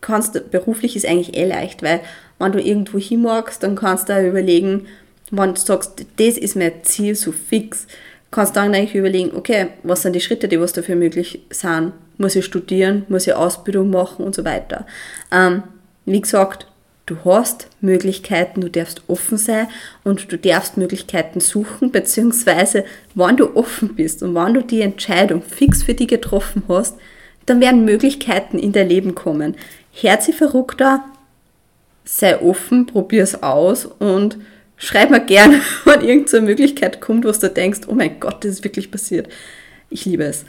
kannst, 0.00 0.50
beruflich 0.50 0.96
ist 0.96 1.06
eigentlich 1.06 1.36
eh 1.36 1.46
leicht, 1.46 1.82
weil 1.82 2.00
wenn 2.38 2.52
du 2.52 2.60
irgendwo 2.60 2.98
hin 2.98 3.22
magst, 3.22 3.62
dann 3.62 3.76
kannst 3.76 4.08
du 4.08 4.28
überlegen, 4.28 4.86
wenn 5.30 5.54
du 5.54 5.60
sagst, 5.60 6.04
das 6.16 6.36
ist 6.36 6.56
mein 6.56 6.84
Ziel 6.84 7.14
so 7.14 7.32
fix, 7.32 7.86
kannst 8.32 8.56
dann 8.56 8.74
eigentlich 8.74 8.94
überlegen, 8.96 9.36
okay, 9.36 9.68
was 9.84 10.02
sind 10.02 10.14
die 10.14 10.20
Schritte, 10.20 10.48
die 10.48 10.58
was 10.58 10.72
dafür 10.72 10.96
möglich 10.96 11.42
sind? 11.50 11.92
Muss 12.18 12.34
ich 12.34 12.44
studieren, 12.44 13.04
muss 13.08 13.26
ich 13.26 13.34
Ausbildung 13.34 13.90
machen 13.90 14.24
und 14.24 14.34
so 14.34 14.44
weiter. 14.44 14.86
Ähm, 15.30 15.62
wie 16.04 16.20
gesagt, 16.20 16.66
du 17.06 17.16
hast 17.24 17.68
Möglichkeiten, 17.80 18.60
du 18.60 18.70
darfst 18.70 19.02
offen 19.06 19.38
sein 19.38 19.68
und 20.02 20.32
du 20.32 20.38
darfst 20.38 20.76
Möglichkeiten 20.76 21.40
suchen, 21.40 21.92
beziehungsweise 21.92 22.84
wenn 23.14 23.36
du 23.36 23.54
offen 23.54 23.94
bist 23.94 24.22
und 24.22 24.34
wenn 24.34 24.54
du 24.54 24.62
die 24.62 24.80
Entscheidung 24.80 25.42
fix 25.42 25.82
für 25.82 25.94
dich 25.94 26.08
getroffen 26.08 26.62
hast, 26.68 26.96
dann 27.46 27.60
werden 27.60 27.84
Möglichkeiten 27.84 28.58
in 28.58 28.72
dein 28.72 28.88
Leben 28.88 29.14
kommen. 29.14 29.56
Herzi 29.92 30.32
verrückter, 30.32 31.04
sei 32.04 32.40
offen, 32.40 32.86
probier 32.86 33.24
es 33.24 33.42
aus 33.42 33.84
und 33.84 34.38
Schreib 34.82 35.10
mir 35.10 35.20
gerne, 35.20 35.60
wenn 35.84 36.00
irgendeine 36.00 36.44
Möglichkeit 36.44 37.00
kommt, 37.00 37.24
wo 37.24 37.30
du 37.30 37.48
denkst, 37.48 37.82
oh 37.86 37.94
mein 37.94 38.18
Gott, 38.18 38.44
das 38.44 38.50
ist 38.50 38.64
wirklich 38.64 38.90
passiert. 38.90 39.28
Ich 39.90 40.04
liebe 40.04 40.24
es. 40.24 40.44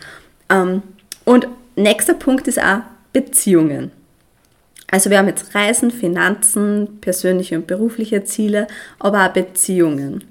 Ähm, 0.50 0.82
und 1.24 1.48
nächster 1.76 2.16
Punkt 2.16 2.48
ist 2.48 2.60
auch 2.60 2.80
Beziehungen. 3.14 3.92
Also 4.90 5.12
wir 5.12 5.20
haben 5.20 5.28
jetzt 5.28 5.54
Reisen, 5.54 5.92
Finanzen, 5.92 7.00
persönliche 7.00 7.58
und 7.58 7.68
berufliche 7.68 8.24
Ziele, 8.24 8.68
aber 8.98 9.24
auch 9.24 9.34
Beziehungen. 9.34 10.24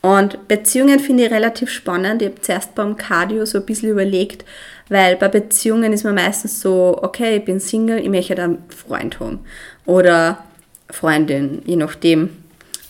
Und 0.00 0.46
Beziehungen 0.46 1.00
finde 1.00 1.26
ich 1.26 1.32
relativ 1.32 1.70
spannend. 1.70 2.22
Ich 2.22 2.28
habe 2.28 2.40
zuerst 2.40 2.76
beim 2.76 2.96
Cardio 2.96 3.44
so 3.46 3.58
ein 3.58 3.66
bisschen 3.66 3.90
überlegt, 3.90 4.44
weil 4.88 5.16
bei 5.16 5.26
Beziehungen 5.26 5.92
ist 5.92 6.04
man 6.04 6.14
meistens 6.14 6.60
so, 6.60 6.98
okay, 7.02 7.38
ich 7.38 7.44
bin 7.44 7.58
Single, 7.58 7.98
ich 7.98 8.08
möchte 8.08 8.40
einen 8.40 8.62
Freund 8.68 9.18
haben 9.18 9.40
oder 9.86 10.44
Freundin, 10.88 11.62
je 11.64 11.76
nachdem, 11.76 12.30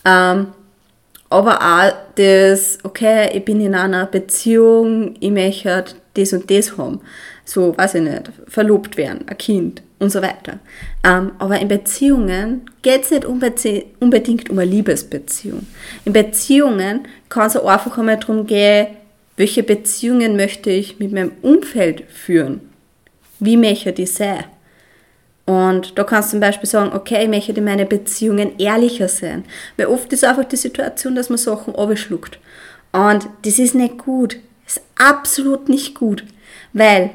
ähm, 0.04 0.48
aber 1.28 1.60
auch 1.60 1.92
das, 2.16 2.78
okay, 2.82 3.30
ich 3.36 3.44
bin 3.44 3.60
in 3.60 3.74
einer 3.74 4.06
Beziehung, 4.06 5.14
ich 5.20 5.30
möchte 5.30 5.84
das 6.14 6.32
und 6.32 6.50
das 6.50 6.76
haben. 6.76 7.00
So, 7.44 7.76
weiß 7.76 7.94
ich 7.96 8.02
nicht, 8.02 8.30
verlobt 8.48 8.96
werden, 8.96 9.24
ein 9.26 9.38
Kind 9.38 9.82
und 10.00 10.10
so 10.10 10.20
weiter. 10.22 10.58
Ähm, 11.04 11.32
aber 11.38 11.60
in 11.60 11.68
Beziehungen 11.68 12.62
geht 12.82 13.02
es 13.02 13.10
nicht 13.10 13.24
unbedingt 13.24 14.50
um 14.50 14.58
eine 14.58 14.70
Liebesbeziehung. 14.70 15.66
In 16.04 16.12
Beziehungen 16.12 17.06
kann 17.28 17.46
es 17.46 17.56
einfach 17.56 17.96
einmal 17.98 18.18
darum 18.18 18.46
gehen, 18.46 18.88
welche 19.36 19.62
Beziehungen 19.62 20.36
möchte 20.36 20.70
ich 20.70 20.98
mit 20.98 21.12
meinem 21.12 21.32
Umfeld 21.42 22.02
führen? 22.10 22.60
Wie 23.38 23.56
möchte 23.56 24.02
ich 24.02 24.12
sein? 24.12 24.44
Und 25.46 25.98
da 25.98 26.04
kannst 26.04 26.28
du 26.28 26.32
zum 26.32 26.40
Beispiel 26.40 26.68
sagen, 26.68 26.92
okay, 26.94 27.22
ich 27.22 27.28
möchte 27.28 27.52
in 27.52 27.64
meinen 27.64 27.88
Beziehungen 27.88 28.58
ehrlicher 28.58 29.08
sein. 29.08 29.44
Weil 29.76 29.86
oft 29.86 30.12
ist 30.12 30.24
einfach 30.24 30.44
die 30.44 30.56
Situation, 30.56 31.14
dass 31.14 31.28
man 31.28 31.38
Sachen 31.38 31.74
abschluckt. 31.74 32.38
Und 32.92 33.28
das 33.42 33.58
ist 33.58 33.74
nicht 33.74 33.98
gut. 33.98 34.36
Das 34.64 34.76
ist 34.76 34.82
absolut 34.96 35.68
nicht 35.68 35.94
gut. 35.94 36.24
Weil 36.72 37.10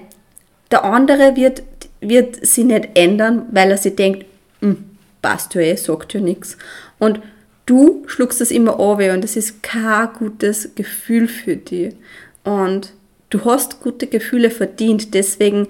der 0.72 0.84
andere 0.84 1.36
wird, 1.36 1.64
wird 2.02 2.46
sich 2.46 2.66
nicht 2.66 2.90
ändern, 2.96 3.44
weil 3.52 3.72
er 3.72 3.78
sich 3.78 3.96
denkt, 3.96 4.26
hm, 4.60 4.84
passt 5.22 5.54
ja 5.56 5.62
eh, 5.62 5.76
sagt 5.76 6.14
ja 6.14 6.20
nichts. 6.20 6.58
Und 7.00 7.22
du 7.66 8.04
schluckst 8.08 8.42
das 8.42 8.52
immer 8.52 8.80
ab 8.80 9.00
und 9.00 9.24
das 9.24 9.36
ist 9.36 9.64
kein 9.64 10.10
gutes 10.18 10.76
Gefühl 10.76 11.28
für 11.28 11.56
dich. 11.56 11.96
Und 12.44 12.94
du 13.30 13.44
hast 13.46 13.82
gute 13.82 14.08
Gefühle 14.08 14.50
verdient, 14.52 15.14
deswegen 15.14 15.68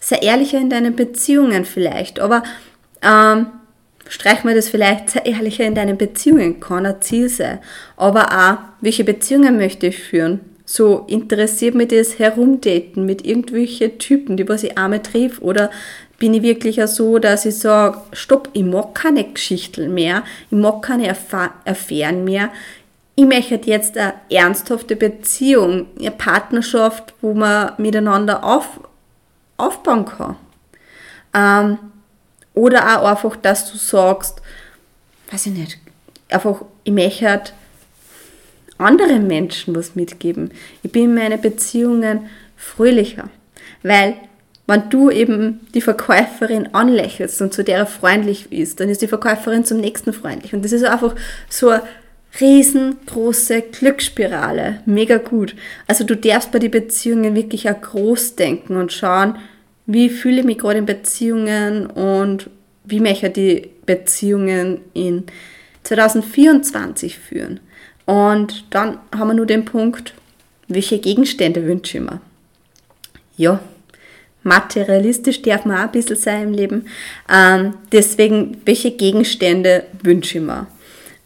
sei 0.00 0.16
ehrlicher 0.16 0.58
in 0.58 0.70
deinen 0.70 0.96
Beziehungen 0.96 1.64
vielleicht. 1.64 2.18
Aber 2.18 2.42
ähm, 3.02 3.46
streich 4.08 4.42
mir 4.42 4.54
das 4.54 4.68
vielleicht, 4.68 5.10
sei 5.10 5.20
ehrlicher 5.20 5.64
in 5.64 5.74
deinen 5.74 5.96
Beziehungen, 5.96 6.58
kann 6.58 6.86
ein 6.86 7.00
Ziel 7.00 7.28
sein. 7.28 7.60
Aber 7.96 8.32
auch, 8.32 8.58
welche 8.80 9.04
Beziehungen 9.04 9.56
möchte 9.56 9.88
ich 9.88 9.98
führen? 9.98 10.40
So 10.64 11.04
interessiert 11.08 11.74
mich 11.74 11.88
das 11.88 12.18
Herumdaten 12.18 13.04
mit 13.04 13.26
irgendwelchen 13.26 13.98
Typen, 13.98 14.36
die 14.36 14.48
was 14.48 14.62
ich 14.62 14.78
einmal 14.78 15.02
triff 15.02 15.40
oder 15.40 15.70
bin 16.18 16.34
ich 16.34 16.42
wirklich 16.42 16.82
auch 16.82 16.86
so, 16.86 17.18
dass 17.18 17.46
ich 17.46 17.56
sage, 17.56 17.98
stopp, 18.12 18.50
ich 18.52 18.62
mag 18.62 18.94
keine 18.94 19.24
Geschichten 19.24 19.94
mehr, 19.94 20.22
ich 20.50 20.56
mag 20.56 20.82
keine 20.82 21.16
Affären 21.64 22.24
mehr, 22.24 22.50
ich 23.16 23.24
möchte 23.24 23.58
jetzt 23.64 23.98
eine 23.98 24.14
ernsthafte 24.30 24.96
Beziehung, 24.96 25.86
eine 25.98 26.10
Partnerschaft, 26.10 27.14
wo 27.20 27.34
man 27.34 27.72
miteinander 27.78 28.44
auf, 28.44 28.80
aufbauen 29.60 30.04
kann. 30.04 30.36
Ähm, 31.34 31.78
oder 32.54 33.00
auch 33.00 33.08
einfach, 33.08 33.36
dass 33.36 33.70
du 33.70 33.78
sagst, 33.78 34.42
weiß 35.30 35.46
ich 35.46 35.52
nicht, 35.52 35.78
einfach, 36.28 36.62
ich 36.84 36.92
möchte 36.92 37.52
anderen 38.78 39.26
Menschen 39.26 39.74
was 39.74 39.94
mitgeben. 39.94 40.50
Ich 40.82 40.90
bin 40.90 41.04
in 41.04 41.14
meinen 41.14 41.40
Beziehungen 41.40 42.28
fröhlicher, 42.56 43.28
weil 43.82 44.16
wenn 44.66 44.88
du 44.88 45.10
eben 45.10 45.66
die 45.74 45.80
Verkäuferin 45.80 46.74
anlächelst 46.74 47.42
und 47.42 47.52
zu 47.52 47.64
der 47.64 47.86
freundlich 47.86 48.52
ist, 48.52 48.78
dann 48.78 48.88
ist 48.88 49.02
die 49.02 49.08
Verkäuferin 49.08 49.64
zum 49.64 49.78
nächsten 49.78 50.12
freundlich. 50.12 50.54
Und 50.54 50.64
das 50.64 50.70
ist 50.70 50.84
einfach 50.84 51.16
so 51.48 51.70
eine 51.70 51.82
riesengroße 52.38 53.62
Glücksspirale. 53.62 54.82
Mega 54.86 55.16
gut. 55.16 55.56
Also 55.86 56.04
du 56.04 56.16
darfst 56.16 56.52
bei 56.52 56.58
den 56.58 56.70
Beziehungen 56.70 57.34
wirklich 57.34 57.68
auch 57.68 57.80
groß 57.80 58.36
denken 58.36 58.76
und 58.76 58.92
schauen, 58.92 59.36
wie 59.86 60.08
fühle 60.08 60.40
ich 60.40 60.46
mich 60.46 60.58
gerade 60.58 60.78
in 60.78 60.86
Beziehungen 60.86 61.86
und 61.86 62.48
wie 62.84 63.00
möchte 63.00 63.26
ich 63.26 63.32
die 63.32 63.70
Beziehungen 63.86 64.80
in 64.94 65.24
2024 65.82 67.18
führen. 67.18 67.60
Und 68.06 68.64
dann 68.70 68.98
haben 69.14 69.28
wir 69.28 69.34
nur 69.34 69.46
den 69.46 69.64
Punkt, 69.64 70.14
welche 70.68 70.98
Gegenstände 70.98 71.66
wünsche 71.66 71.98
ich 71.98 72.04
mir? 72.04 72.20
Ja, 73.36 73.60
materialistisch 74.42 75.42
darf 75.42 75.64
man 75.64 75.78
auch 75.78 75.82
ein 75.82 75.92
bisschen 75.92 76.16
sein 76.16 76.48
im 76.48 76.54
Leben. 76.54 76.86
Ähm, 77.28 77.74
deswegen, 77.92 78.60
welche 78.64 78.92
Gegenstände 78.92 79.84
wünsche 80.02 80.38
ich 80.38 80.44
mir? 80.44 80.66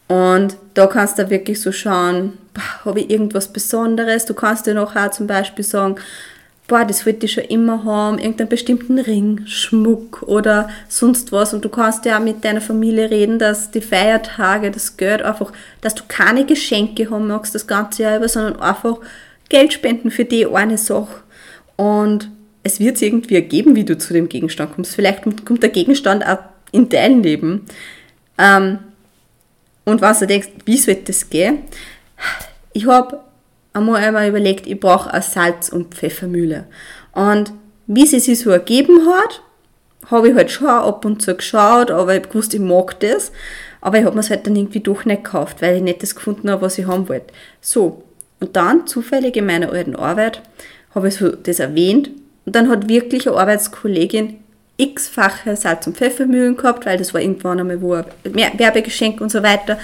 Und 0.08 0.56
da 0.74 0.86
kannst 0.86 1.18
du 1.18 1.30
wirklich 1.30 1.60
so 1.60 1.72
schauen, 1.72 2.34
habe 2.84 3.00
ich 3.00 3.10
irgendwas 3.10 3.48
Besonderes? 3.48 4.26
Du 4.26 4.34
kannst 4.34 4.66
dir 4.66 4.80
auch 4.80 5.10
zum 5.10 5.26
Beispiel 5.26 5.64
sagen, 5.64 5.96
boah, 6.66 6.84
das 6.84 7.04
wollte 7.04 7.26
ich 7.26 7.32
schon 7.32 7.44
immer 7.44 7.84
haben, 7.84 8.18
irgendeinen 8.18 8.48
bestimmten 8.48 8.98
Ring, 8.98 9.42
Schmuck 9.46 10.22
oder 10.22 10.68
sonst 10.88 11.32
was. 11.32 11.52
Und 11.52 11.64
du 11.64 11.68
kannst 11.68 12.04
ja 12.04 12.18
auch 12.18 12.22
mit 12.22 12.44
deiner 12.44 12.60
Familie 12.60 13.10
reden, 13.10 13.38
dass 13.38 13.70
die 13.70 13.80
Feiertage, 13.80 14.70
das 14.70 14.96
Geld 14.96 15.22
einfach, 15.22 15.52
dass 15.80 15.94
du 15.94 16.04
keine 16.08 16.44
Geschenke 16.46 17.10
haben 17.10 17.26
magst 17.26 17.54
das 17.54 17.66
ganze 17.66 18.04
Jahr 18.04 18.16
über, 18.16 18.28
sondern 18.28 18.60
einfach 18.60 18.98
Geld 19.48 19.72
spenden 19.72 20.10
für 20.10 20.24
die 20.24 20.46
eine 20.46 20.78
Sache. 20.78 21.22
Und 21.76 22.30
es 22.62 22.80
wird 22.80 22.96
es 22.96 23.02
irgendwie 23.02 23.34
ergeben, 23.34 23.76
wie 23.76 23.84
du 23.84 23.98
zu 23.98 24.14
dem 24.14 24.28
Gegenstand 24.28 24.74
kommst. 24.74 24.94
Vielleicht 24.94 25.24
kommt 25.44 25.62
der 25.62 25.70
Gegenstand 25.70 26.26
auch 26.26 26.38
in 26.72 26.88
dein 26.88 27.22
Leben. 27.22 27.66
Ähm, 28.38 28.78
und 29.84 30.00
was 30.00 30.20
du 30.20 30.26
denkst, 30.26 30.48
wie 30.64 30.78
soll 30.78 30.96
das 30.96 31.30
gehen? 31.30 31.58
Ich 32.72 32.86
habe 32.86 33.20
einmal 33.72 34.02
einmal 34.02 34.28
überlegt, 34.28 34.66
ich 34.66 34.80
brauche 34.80 35.12
eine 35.12 35.22
Salz- 35.22 35.68
und 35.68 35.94
Pfeffermühle. 35.94 36.66
Und 37.12 37.52
wie 37.86 38.06
sie 38.06 38.20
sich 38.20 38.40
so 38.40 38.50
ergeben 38.50 39.06
hat, 39.06 39.42
habe 40.10 40.28
ich 40.28 40.34
halt 40.34 40.50
schon 40.50 40.68
ab 40.68 41.04
und 41.04 41.22
zu 41.22 41.34
geschaut, 41.34 41.90
aber 41.90 42.16
ich 42.16 42.34
wusste, 42.34 42.56
ich 42.56 42.62
mag 42.62 42.98
das. 43.00 43.32
Aber 43.80 43.98
ich 43.98 44.04
habe 44.04 44.14
mir 44.14 44.20
es 44.20 44.30
halt 44.30 44.46
dann 44.46 44.56
irgendwie 44.56 44.80
doch 44.80 45.04
nicht 45.04 45.24
gekauft, 45.24 45.60
weil 45.60 45.76
ich 45.76 45.82
nicht 45.82 46.02
das 46.02 46.14
gefunden 46.14 46.50
habe, 46.50 46.62
was 46.62 46.78
ich 46.78 46.86
haben 46.86 47.08
wollte. 47.08 47.32
So, 47.60 48.02
und 48.40 48.56
dann 48.56 48.86
zufällig 48.86 49.36
in 49.36 49.46
meiner 49.46 49.70
alten 49.70 49.96
Arbeit 49.96 50.42
habe 50.94 51.08
ich 51.08 51.16
so 51.16 51.30
das 51.30 51.60
erwähnt 51.60 52.10
und 52.46 52.54
dann 52.56 52.70
hat 52.70 52.88
wirklich 52.88 53.28
eine 53.28 53.36
Arbeitskollegin 53.38 54.38
x-fache 54.76 55.56
Salz- 55.56 55.86
und 55.86 55.96
Pfeffermühlen 55.96 56.56
gehabt, 56.56 56.86
weil 56.86 56.98
das 56.98 57.14
war 57.14 57.20
irgendwann 57.20 57.60
einmal 57.60 57.80
wo 57.80 57.94
ein 57.94 58.04
Werbegeschenk 58.24 59.20
und 59.20 59.30
so 59.30 59.42
weiter. 59.42 59.78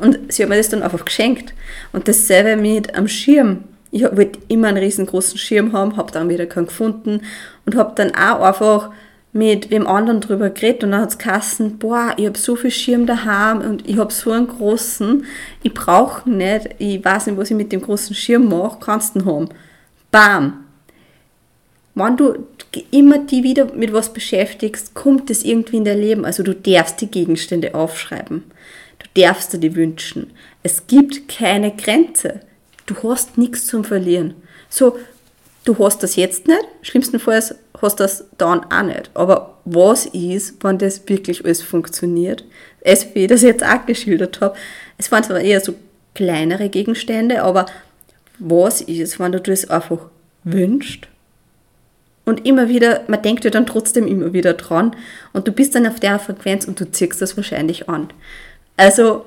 Und 0.00 0.32
sie 0.32 0.42
hat 0.42 0.50
mir 0.50 0.56
das 0.56 0.68
dann 0.68 0.82
einfach 0.82 1.04
geschenkt. 1.04 1.54
Und 1.92 2.06
dasselbe 2.06 2.60
mit 2.60 2.96
am 2.96 3.08
Schirm. 3.08 3.64
Ich 3.90 4.02
wollte 4.02 4.38
immer 4.48 4.68
einen 4.68 4.78
riesengroßen 4.78 5.38
Schirm 5.38 5.72
haben, 5.72 5.96
habe 5.96 6.12
dann 6.12 6.28
wieder 6.28 6.46
keinen 6.46 6.66
gefunden 6.66 7.22
und 7.64 7.76
habe 7.76 7.92
dann 7.94 8.14
auch 8.14 8.42
einfach 8.42 8.90
mit 9.32 9.70
wem 9.70 9.86
anderen 9.86 10.20
drüber 10.20 10.50
geredet 10.50 10.82
und 10.82 10.92
dann 10.92 11.02
hat 11.02 11.10
es 11.10 11.18
geheißen, 11.18 11.78
boah, 11.78 12.14
ich 12.16 12.26
habe 12.26 12.38
so 12.38 12.56
viel 12.56 12.70
Schirm 12.70 13.06
daheim 13.06 13.60
und 13.60 13.86
ich 13.86 13.98
habe 13.98 14.12
so 14.12 14.32
einen 14.32 14.48
großen, 14.48 15.26
ich 15.62 15.74
brauche 15.74 16.28
nicht, 16.28 16.70
ich 16.78 17.04
weiß 17.04 17.26
nicht, 17.26 17.36
was 17.36 17.50
ich 17.50 17.56
mit 17.56 17.70
dem 17.70 17.82
großen 17.82 18.14
Schirm 18.14 18.48
mache, 18.48 18.78
kannst 18.80 19.14
du 19.14 19.20
ihn 19.20 19.26
haben. 19.26 19.48
Bam, 20.10 20.64
wenn 21.94 22.16
du 22.16 22.46
immer 22.90 23.18
die 23.18 23.42
wieder 23.42 23.72
mit 23.74 23.92
was 23.92 24.12
beschäftigst, 24.12 24.94
kommt 24.94 25.30
es 25.30 25.44
irgendwie 25.44 25.78
in 25.78 25.84
dein 25.84 26.00
Leben. 26.00 26.24
Also 26.24 26.42
du 26.42 26.54
darfst 26.54 27.00
die 27.00 27.10
Gegenstände 27.10 27.74
aufschreiben. 27.74 28.44
Du 28.98 29.20
darfst 29.20 29.52
dir 29.52 29.58
die 29.58 29.74
wünschen. 29.74 30.32
Es 30.62 30.86
gibt 30.86 31.28
keine 31.28 31.74
Grenze. 31.74 32.40
Du 32.86 32.94
hast 33.02 33.38
nichts 33.38 33.66
zum 33.66 33.84
Verlieren. 33.84 34.34
So, 34.68 34.98
du 35.64 35.76
hast 35.78 36.02
das 36.02 36.16
jetzt 36.16 36.46
nicht, 36.46 36.64
schlimmstenfalls 36.82 37.54
hast 37.80 38.00
du 38.00 38.04
das 38.04 38.24
dann 38.38 38.64
auch 38.72 38.82
nicht. 38.82 39.10
Aber 39.14 39.58
was 39.64 40.06
ist, 40.06 40.62
wenn 40.64 40.78
das 40.78 41.08
wirklich 41.08 41.44
alles 41.44 41.62
funktioniert? 41.62 42.44
Es, 42.80 43.14
wie 43.14 43.24
ich 43.24 43.28
das 43.28 43.42
jetzt 43.42 43.64
auch 43.64 43.84
geschildert 43.86 44.40
habe, 44.40 44.56
es 44.98 45.10
waren 45.12 45.24
zwar 45.24 45.40
eher 45.40 45.60
so 45.60 45.74
kleinere 46.14 46.68
Gegenstände, 46.68 47.42
aber 47.42 47.66
was 48.38 48.80
ist, 48.80 49.18
wenn 49.18 49.32
du 49.32 49.40
das 49.40 49.68
einfach 49.68 50.06
wünschst 50.44 51.08
und 52.26 52.44
immer 52.44 52.68
wieder, 52.68 53.02
man 53.06 53.22
denkt 53.22 53.44
ja 53.44 53.50
dann 53.50 53.64
trotzdem 53.66 54.06
immer 54.06 54.34
wieder 54.34 54.52
dran 54.52 54.94
und 55.32 55.48
du 55.48 55.52
bist 55.52 55.74
dann 55.74 55.86
auf 55.86 56.00
der 56.00 56.18
Frequenz 56.18 56.66
und 56.66 56.78
du 56.78 56.90
ziehst 56.90 57.22
das 57.22 57.36
wahrscheinlich 57.36 57.88
an. 57.88 58.08
Also 58.76 59.24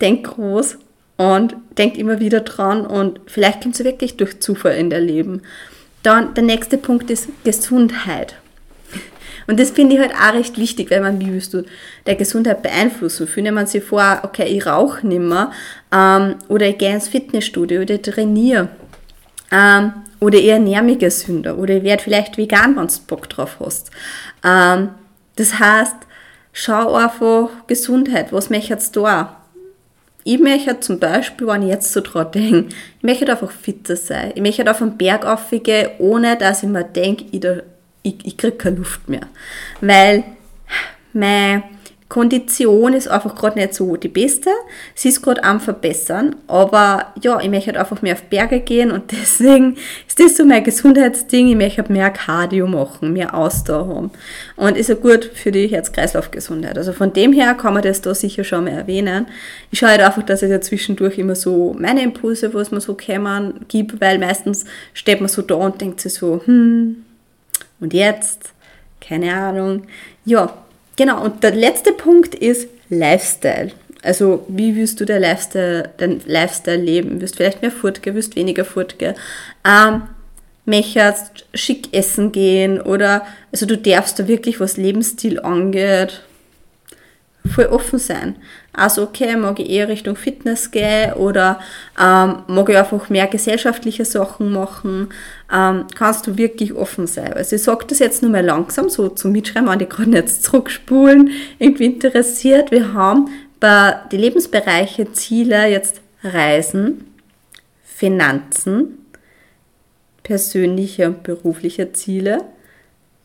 denk 0.00 0.26
groß 0.26 0.78
und 1.16 1.56
denk 1.78 1.96
immer 1.96 2.20
wieder 2.20 2.40
dran 2.40 2.86
und 2.86 3.20
vielleicht 3.26 3.62
kommt 3.62 3.74
es 3.74 3.84
wirklich 3.84 4.16
durch 4.16 4.38
Zufall 4.40 4.76
in 4.76 4.90
dein 4.90 5.04
Leben. 5.04 5.42
Dann 6.02 6.34
der 6.34 6.44
nächste 6.44 6.78
Punkt 6.78 7.10
ist 7.10 7.28
Gesundheit. 7.42 8.36
Und 9.46 9.58
das 9.58 9.70
finde 9.70 9.94
ich 9.94 10.00
halt 10.00 10.14
auch 10.14 10.34
recht 10.34 10.56
wichtig, 10.58 10.90
weil 10.90 11.00
man, 11.00 11.20
wie 11.20 11.32
willst 11.32 11.54
du 11.54 11.64
der 12.06 12.14
Gesundheit 12.14 12.62
beeinflussen? 12.62 13.26
Viele 13.26 13.50
man 13.50 13.66
sich 13.66 13.82
vor, 13.82 14.20
okay, 14.22 14.44
ich 14.44 14.66
rauche 14.66 15.06
nicht 15.06 15.20
mehr, 15.20 15.50
ähm, 15.92 16.36
oder 16.48 16.68
ich 16.68 16.78
gehe 16.78 16.92
ins 16.92 17.08
Fitnessstudio 17.08 17.82
oder 17.82 17.94
ich 17.94 18.02
trainiere. 18.02 18.68
Ähm, 19.50 19.92
oder 20.22 20.38
ich 20.38 20.48
ernähre 20.48 20.84
mich 20.84 21.00
gesünder 21.00 21.58
oder 21.58 21.74
ich 21.74 21.82
werde 21.82 22.02
vielleicht 22.02 22.38
vegan, 22.38 22.76
wenn 22.76 22.86
du 22.86 22.94
Bock 23.08 23.28
drauf 23.28 23.56
hast. 23.58 23.90
Ähm, 24.44 24.90
das 25.34 25.58
heißt, 25.58 25.96
schau 26.52 26.94
einfach 26.94 27.50
Gesundheit, 27.66 28.32
was 28.32 28.48
möchtest 28.48 28.94
du 28.94 29.02
da? 29.02 29.36
Ich 30.22 30.38
möchte 30.38 30.78
zum 30.78 31.00
Beispiel, 31.00 31.48
wenn 31.48 31.62
ich 31.62 31.70
jetzt 31.70 31.92
so 31.92 32.00
dran 32.00 32.30
denke, 32.30 32.74
ich 32.98 33.02
möchte 33.02 33.28
einfach 33.28 33.50
fitter 33.50 33.96
sein. 33.96 34.30
Ich 34.36 34.40
möchte 34.40 34.70
auf 34.70 34.80
einen 34.80 34.96
Berg 34.96 35.26
aufgehen, 35.26 35.90
ohne 35.98 36.36
dass 36.36 36.62
ich 36.62 36.68
mir 36.68 36.84
denke, 36.84 37.24
ich, 37.32 37.44
ich, 38.04 38.24
ich 38.24 38.36
kriege 38.36 38.56
keine 38.56 38.76
Luft 38.76 39.08
mehr. 39.08 39.26
Weil 39.80 40.22
mein 41.12 41.64
Kondition 42.12 42.92
ist 42.92 43.08
einfach 43.08 43.34
gerade 43.34 43.58
nicht 43.58 43.72
so 43.72 43.96
die 43.96 44.08
beste. 44.08 44.50
Sie 44.94 45.08
ist 45.08 45.22
gerade 45.22 45.42
am 45.44 45.60
Verbessern, 45.60 46.36
aber 46.46 47.06
ja, 47.22 47.40
ich 47.40 47.48
möchte 47.48 47.68
halt 47.68 47.78
einfach 47.78 48.02
mehr 48.02 48.12
auf 48.12 48.24
Berge 48.24 48.60
gehen 48.60 48.90
und 48.90 49.10
deswegen 49.12 49.78
ist 50.06 50.20
das 50.20 50.36
so 50.36 50.44
mein 50.44 50.62
Gesundheitsding. 50.62 51.48
Ich 51.48 51.56
möchte 51.56 51.78
halt 51.78 51.88
mehr 51.88 52.10
Cardio 52.10 52.66
machen, 52.66 53.14
mehr 53.14 53.34
Ausdauer 53.34 53.96
haben 53.96 54.10
und 54.56 54.76
ist 54.76 54.90
ja 54.90 54.94
gut 54.94 55.24
für 55.24 55.52
die 55.52 55.68
Herz-Kreislauf-Gesundheit. 55.68 56.76
Also 56.76 56.92
von 56.92 57.14
dem 57.14 57.32
her 57.32 57.54
kann 57.54 57.72
man 57.72 57.82
das 57.82 58.02
da 58.02 58.14
sicher 58.14 58.44
schon 58.44 58.64
mal 58.64 58.72
erwähnen. 58.72 59.24
Ich 59.70 59.78
schaue 59.78 59.88
halt 59.88 60.02
einfach, 60.02 60.22
dass 60.22 60.42
ich 60.42 60.50
ja 60.50 60.60
zwischendurch 60.60 61.16
immer 61.16 61.34
so 61.34 61.74
meine 61.78 62.02
Impulse, 62.02 62.52
was 62.52 62.70
man 62.70 62.82
so 62.82 62.92
kämmern, 62.92 63.64
gibt, 63.68 64.02
weil 64.02 64.18
meistens 64.18 64.66
steht 64.92 65.22
man 65.22 65.30
so 65.30 65.40
da 65.40 65.54
und 65.54 65.80
denkt 65.80 66.02
sich 66.02 66.12
so, 66.12 66.42
hm, 66.44 67.06
und 67.80 67.94
jetzt? 67.94 68.52
Keine 69.00 69.34
Ahnung. 69.34 69.84
Ja, 70.26 70.61
Genau, 70.96 71.22
und 71.24 71.42
der 71.42 71.52
letzte 71.52 71.92
Punkt 71.92 72.34
ist 72.34 72.68
Lifestyle. 72.88 73.72
Also, 74.02 74.44
wie 74.48 74.74
wirst 74.76 75.00
du 75.00 75.04
dein 75.04 75.22
Lifestyle, 75.22 75.90
dein 75.96 76.20
Lifestyle 76.26 76.76
leben? 76.76 77.20
Wirst 77.20 77.36
vielleicht 77.36 77.62
mehr 77.62 77.70
Furtge, 77.70 78.14
wirst 78.14 78.36
weniger 78.36 78.64
Furtge? 78.64 79.14
Ähm, 79.66 80.02
möchtest 80.64 81.46
schick 81.54 81.92
essen 81.92 82.32
gehen 82.32 82.80
oder, 82.80 83.26
also 83.50 83.66
du 83.66 83.76
darfst 83.76 84.18
da 84.18 84.28
wirklich, 84.28 84.60
was 84.60 84.76
Lebensstil 84.76 85.40
angeht, 85.40 86.22
voll 87.52 87.66
offen 87.66 87.98
sein. 87.98 88.36
Also 88.74 89.02
okay, 89.02 89.36
mag 89.36 89.58
ich 89.60 89.68
eher 89.68 89.88
Richtung 89.88 90.16
Fitness 90.16 90.70
gehen 90.70 91.12
oder 91.12 91.60
ähm, 92.00 92.42
mag 92.46 92.68
ich 92.70 92.76
einfach 92.76 93.10
mehr 93.10 93.26
gesellschaftliche 93.26 94.06
Sachen 94.06 94.50
machen, 94.50 95.10
ähm, 95.52 95.84
kannst 95.94 96.26
du 96.26 96.38
wirklich 96.38 96.72
offen 96.74 97.06
sein. 97.06 97.34
Also 97.34 97.56
ich 97.56 97.62
sage 97.62 97.84
das 97.86 97.98
jetzt 97.98 98.22
nur 98.22 98.30
mal 98.30 98.44
langsam, 98.44 98.88
so 98.88 99.10
zum 99.10 99.32
Mitschreiben, 99.32 99.68
wenn 99.68 99.78
die 99.78 99.88
gerade 99.88 100.12
jetzt 100.12 100.44
zurückspulen, 100.44 101.30
irgendwie 101.58 101.84
interessiert. 101.86 102.70
Wir 102.70 102.94
haben 102.94 103.28
bei 103.60 103.94
die 104.10 104.16
Lebensbereiche 104.16 105.12
Ziele 105.12 105.66
jetzt 105.66 106.00
Reisen, 106.24 107.04
Finanzen, 107.84 109.06
persönliche 110.22 111.08
und 111.08 111.22
berufliche 111.24 111.92
Ziele, 111.92 112.38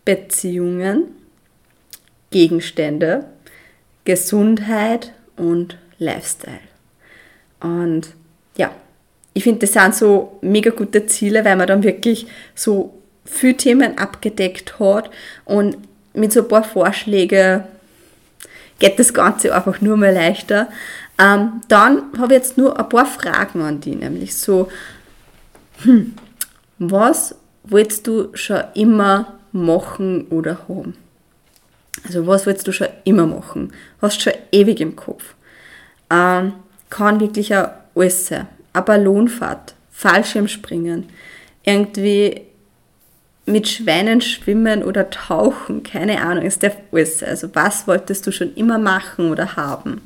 Beziehungen, 0.04 1.04
Gegenstände, 2.32 3.26
Gesundheit 4.04 5.14
und 5.38 5.78
Lifestyle. 6.00 6.60
Und 7.60 8.14
ja, 8.58 8.72
ich 9.34 9.44
finde, 9.44 9.60
das 9.60 9.74
sind 9.74 9.96
so 9.96 10.40
mega 10.42 10.72
gute 10.72 11.06
Ziele, 11.06 11.46
weil 11.46 11.56
man 11.56 11.68
dann 11.68 11.84
wirklich 11.84 12.28
so 12.56 12.94
viele 13.26 13.58
Themen 13.58 13.98
abgedeckt 13.98 14.80
hat 14.80 15.10
und 15.46 15.78
mit 16.14 16.34
so 16.34 16.42
ein 16.42 16.48
paar 16.48 16.64
Vorschlägen 16.64 17.64
geht 18.80 19.00
das 19.00 19.14
Ganze 19.14 19.54
einfach 19.54 19.82
nur 19.82 19.98
mal 19.98 20.14
leichter. 20.14 20.70
Ähm, 21.20 21.62
dann 21.68 22.04
habe 22.18 22.34
ich 22.34 22.40
jetzt 22.40 22.58
nur 22.58 22.80
ein 22.80 22.90
paar 22.90 23.06
Fragen 23.06 23.62
an 23.62 23.80
die, 23.80 23.96
nämlich 23.96 24.36
so, 24.36 24.70
hm, 25.84 26.14
was 26.78 27.36
wolltest 27.64 28.08
du 28.08 28.30
schon 28.34 28.64
immer 28.76 29.40
machen 29.52 30.28
oder 30.30 30.60
haben? 30.68 30.96
Also 32.06 32.28
was 32.28 32.46
willst 32.46 32.68
du 32.68 32.72
schon 32.72 32.88
immer 33.04 33.26
machen? 33.26 33.74
Hast 34.02 34.22
schon 34.22 34.34
ewig 34.52 34.80
im 34.80 34.96
Kopf. 34.96 35.36
Ähm, 36.10 36.54
kann 36.90 37.20
wirklich 37.20 37.56
auch 37.56 37.70
alles 37.96 38.28
sein. 38.28 38.48
Eine 38.74 38.84
Ballonfahrt, 38.84 39.76
Fallschirmspringen, 39.92 41.10
irgendwie 41.64 42.42
mit 43.48 43.68
Schweinen 43.68 44.22
schwimmen 44.22 44.84
oder 44.84 45.10
tauchen, 45.10 45.82
keine 45.82 46.22
Ahnung, 46.22 46.46
ist 46.46 46.62
der 46.64 46.76
alles. 46.92 47.24
Also 47.24 47.50
was 47.54 47.88
wolltest 47.88 48.28
du 48.28 48.32
schon 48.32 48.54
immer 48.56 48.78
machen 48.78 49.32
oder 49.32 49.56
haben? 49.56 50.02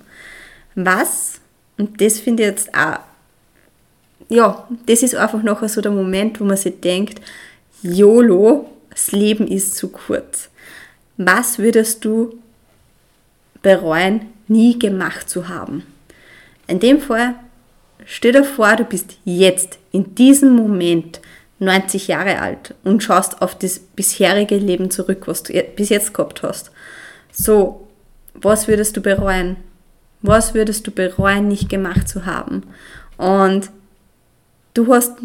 Was, 0.75 1.41
und 1.77 1.99
das 1.99 2.19
finde 2.19 2.43
ich 2.43 2.49
jetzt 2.49 2.73
auch, 2.73 2.99
ja, 4.30 4.67
das 4.86 5.04
ist 5.04 5.15
einfach 5.15 5.41
noch 5.43 5.67
so 5.67 5.82
der 5.82 5.91
Moment, 5.91 6.39
wo 6.39 6.45
man 6.45 6.56
sich 6.56 6.80
denkt, 6.80 7.19
YOLO, 7.82 8.69
das 8.91 9.12
Leben 9.12 9.47
ist 9.47 9.75
zu 9.75 9.89
kurz. 9.89 10.51
Was 11.24 11.60
würdest 11.60 12.04
du 12.04 12.40
bereuen, 13.62 14.22
nie 14.48 14.80
gemacht 14.80 15.30
zu 15.30 15.50
haben? 15.50 15.84
In 16.66 16.80
dem 16.80 17.00
Fall, 17.00 17.36
stell 18.06 18.32
dir 18.32 18.44
vor, 18.44 18.76
du 18.76 18.86
bist 18.86 19.18
jetzt, 19.24 19.78
in 19.92 20.16
diesem 20.16 20.56
Moment, 20.56 21.22
90 21.60 22.08
Jahre 22.08 22.40
alt 22.40 22.74
und 22.84 23.04
schaust 23.04 23.40
auf 23.44 23.56
das 23.56 23.78
bisherige 23.78 24.58
Leben 24.58 24.90
zurück, 24.90 25.28
was 25.28 25.44
du 25.44 25.54
bis 25.76 25.90
jetzt 25.90 26.12
gehabt 26.12 26.42
hast. 26.42 26.72
So, 27.32 27.88
was 28.34 28.68
würdest 28.68 28.98
du 28.98 29.02
bereuen? 29.02 29.58
Was 30.24 30.56
würdest 30.56 30.88
du 30.88 30.92
bereuen, 30.92 31.48
nicht 31.48 31.70
gemacht 31.70 32.10
zu 32.10 32.26
haben? 32.26 32.64
Und 33.18 33.70
du 34.74 34.92
hast 34.92 35.20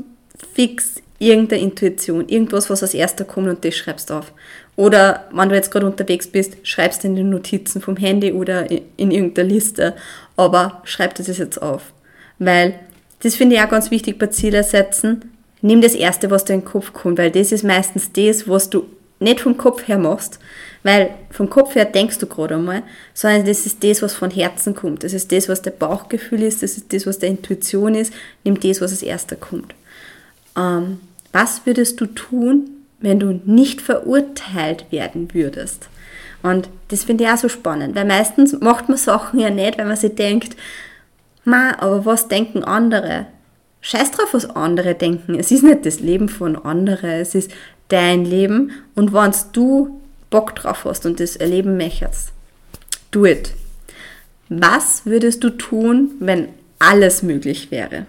fix 0.53 1.01
irgendeine 1.19 1.63
Intuition, 1.63 2.29
irgendwas, 2.29 2.69
was 2.69 2.83
als 2.83 2.93
erster 2.93 3.25
kommt 3.25 3.49
und 3.49 3.65
das 3.65 3.75
schreibst 3.75 4.13
auf. 4.13 4.33
Oder 4.77 5.25
wenn 5.33 5.49
du 5.49 5.55
jetzt 5.55 5.71
gerade 5.71 5.87
unterwegs 5.87 6.27
bist, 6.27 6.57
schreibst 6.63 7.05
in 7.05 7.17
den 7.17 7.31
Notizen 7.31 7.81
vom 7.81 7.97
Handy 7.97 8.33
oder 8.33 8.71
in 8.71 9.11
irgendeiner 9.11 9.49
Liste, 9.49 9.95
aber 10.37 10.83
schreib 10.85 11.15
das 11.15 11.27
jetzt 11.27 11.61
auf. 11.61 11.93
Weil 12.39 12.79
das 13.23 13.35
finde 13.35 13.57
ich 13.57 13.63
auch 13.63 13.71
ganz 13.71 13.91
wichtig 13.91 14.19
bei 14.19 14.27
Ziele 14.27 14.63
setzen. 14.63 15.33
Nimm 15.63 15.81
das 15.81 15.95
Erste, 15.95 16.31
was 16.31 16.45
dir 16.45 16.55
in 16.55 16.61
den 16.61 16.67
Kopf 16.67 16.93
kommt, 16.93 17.19
weil 17.19 17.31
das 17.31 17.53
ist 17.53 17.65
meistens 17.65 18.13
das, 18.13 18.47
was 18.47 18.69
du 18.69 18.85
nicht 19.19 19.41
vom 19.41 19.57
Kopf 19.57 19.89
her 19.89 19.99
machst, 19.99 20.39
weil 20.83 21.11
vom 21.31 21.49
Kopf 21.49 21.75
her 21.75 21.87
denkst 21.87 22.19
du 22.19 22.27
gerade 22.27 22.57
einmal, 22.57 22.83
sondern 23.15 23.47
das 23.47 23.65
ist 23.65 23.83
das, 23.83 24.03
was 24.03 24.15
von 24.15 24.31
Herzen 24.31 24.75
kommt. 24.75 25.05
Das 25.05 25.15
ist 25.15 25.33
das, 25.33 25.49
was 25.49 25.63
der 25.63 25.71
Bauchgefühl 25.71 26.43
ist, 26.43 26.63
das 26.63 26.77
ist 26.77 26.93
das, 26.93 27.07
was 27.07 27.19
der 27.19 27.31
Intuition 27.31 27.95
ist. 27.95 28.13
Nimm 28.45 28.61
das, 28.61 28.83
was 28.83 28.91
als 28.91 29.03
erster 29.03 29.37
kommt. 29.37 29.75
Ähm, 30.57 31.01
was 31.33 31.65
würdest 31.65 32.01
du 32.01 32.07
tun, 32.07 32.71
wenn 33.01 33.21
du 33.21 33.41
nicht 33.45 33.81
verurteilt 33.81 34.87
werden 34.91 35.35
würdest? 35.35 35.89
Und 36.43 36.69
das 36.89 37.05
finde 37.05 37.25
ich 37.25 37.31
auch 37.31 37.37
so 37.37 37.49
spannend, 37.49 37.95
weil 37.97 38.05
meistens 38.05 38.59
macht 38.61 38.89
man 38.89 38.99
Sachen 38.99 39.41
ja 39.41 39.51
nicht, 39.51 39.79
wenn 39.79 39.89
man 39.89 39.97
sich 39.97 40.15
denkt, 40.15 40.57
ma, 41.45 41.75
aber 41.79 42.05
was 42.05 42.29
denken 42.29 42.63
andere? 42.63 43.27
Scheiß 43.81 44.11
drauf, 44.13 44.33
was 44.33 44.51
andere 44.51 44.95
denken. 44.95 45.39
Es 45.39 45.51
ist 45.51 45.63
nicht 45.63 45.87
das 45.87 46.01
Leben 46.01 46.29
von 46.29 46.57
anderen, 46.57 47.21
es 47.21 47.35
ist 47.35 47.51
dein 47.89 48.25
Leben. 48.25 48.73
Und 48.95 49.13
wenn 49.13 49.33
du 49.53 50.01
Bock 50.31 50.55
drauf 50.55 50.85
hast 50.85 51.07
und 51.07 51.21
das 51.21 51.37
erleben 51.37 51.77
möchtest, 51.77 52.33
do 53.11 53.25
it. 53.25 53.53
Was 54.49 55.07
würdest 55.07 55.43
du 55.43 55.51
tun, 55.51 56.13
wenn 56.21 56.49
alles 56.79 57.23
möglich 57.23 57.71
wäre? 57.71 58.07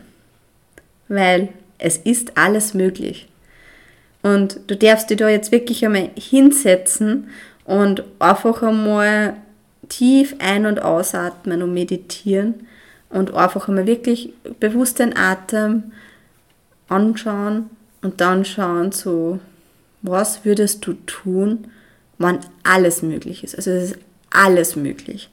Weil 1.08 1.50
es 1.78 1.98
ist 1.98 2.38
alles 2.38 2.74
möglich. 2.74 3.28
Und 4.28 4.60
du 4.68 4.76
darfst 4.76 5.10
dich 5.10 5.16
da 5.16 5.30
jetzt 5.30 5.54
wirklich 5.54 5.86
einmal 5.86 6.10
hinsetzen 6.18 7.30
und 7.64 8.04
einfach 8.20 8.62
einmal 8.62 9.38
tief 9.88 10.36
ein- 10.40 10.66
und 10.66 10.82
ausatmen 10.82 11.64
und 11.64 11.74
meditieren 11.74 12.68
und 13.10 13.34
einfach 13.34 13.70
einmal 13.70 13.88
wirklich 13.88 14.34
bewusst 14.60 15.00
den 15.00 15.16
Atem 15.16 15.94
anschauen 16.90 17.70
und 18.02 18.20
dann 18.20 18.44
schauen, 18.44 18.92
so, 18.92 19.40
was 20.02 20.44
würdest 20.44 20.86
du 20.86 20.96
tun, 21.06 21.72
wann 22.18 22.40
alles 22.64 23.02
möglich 23.02 23.46
ist. 23.46 23.56
Also 23.56 23.72
es 23.72 23.92
ist 23.92 24.00
alles 24.30 24.76
möglich. 24.76 25.30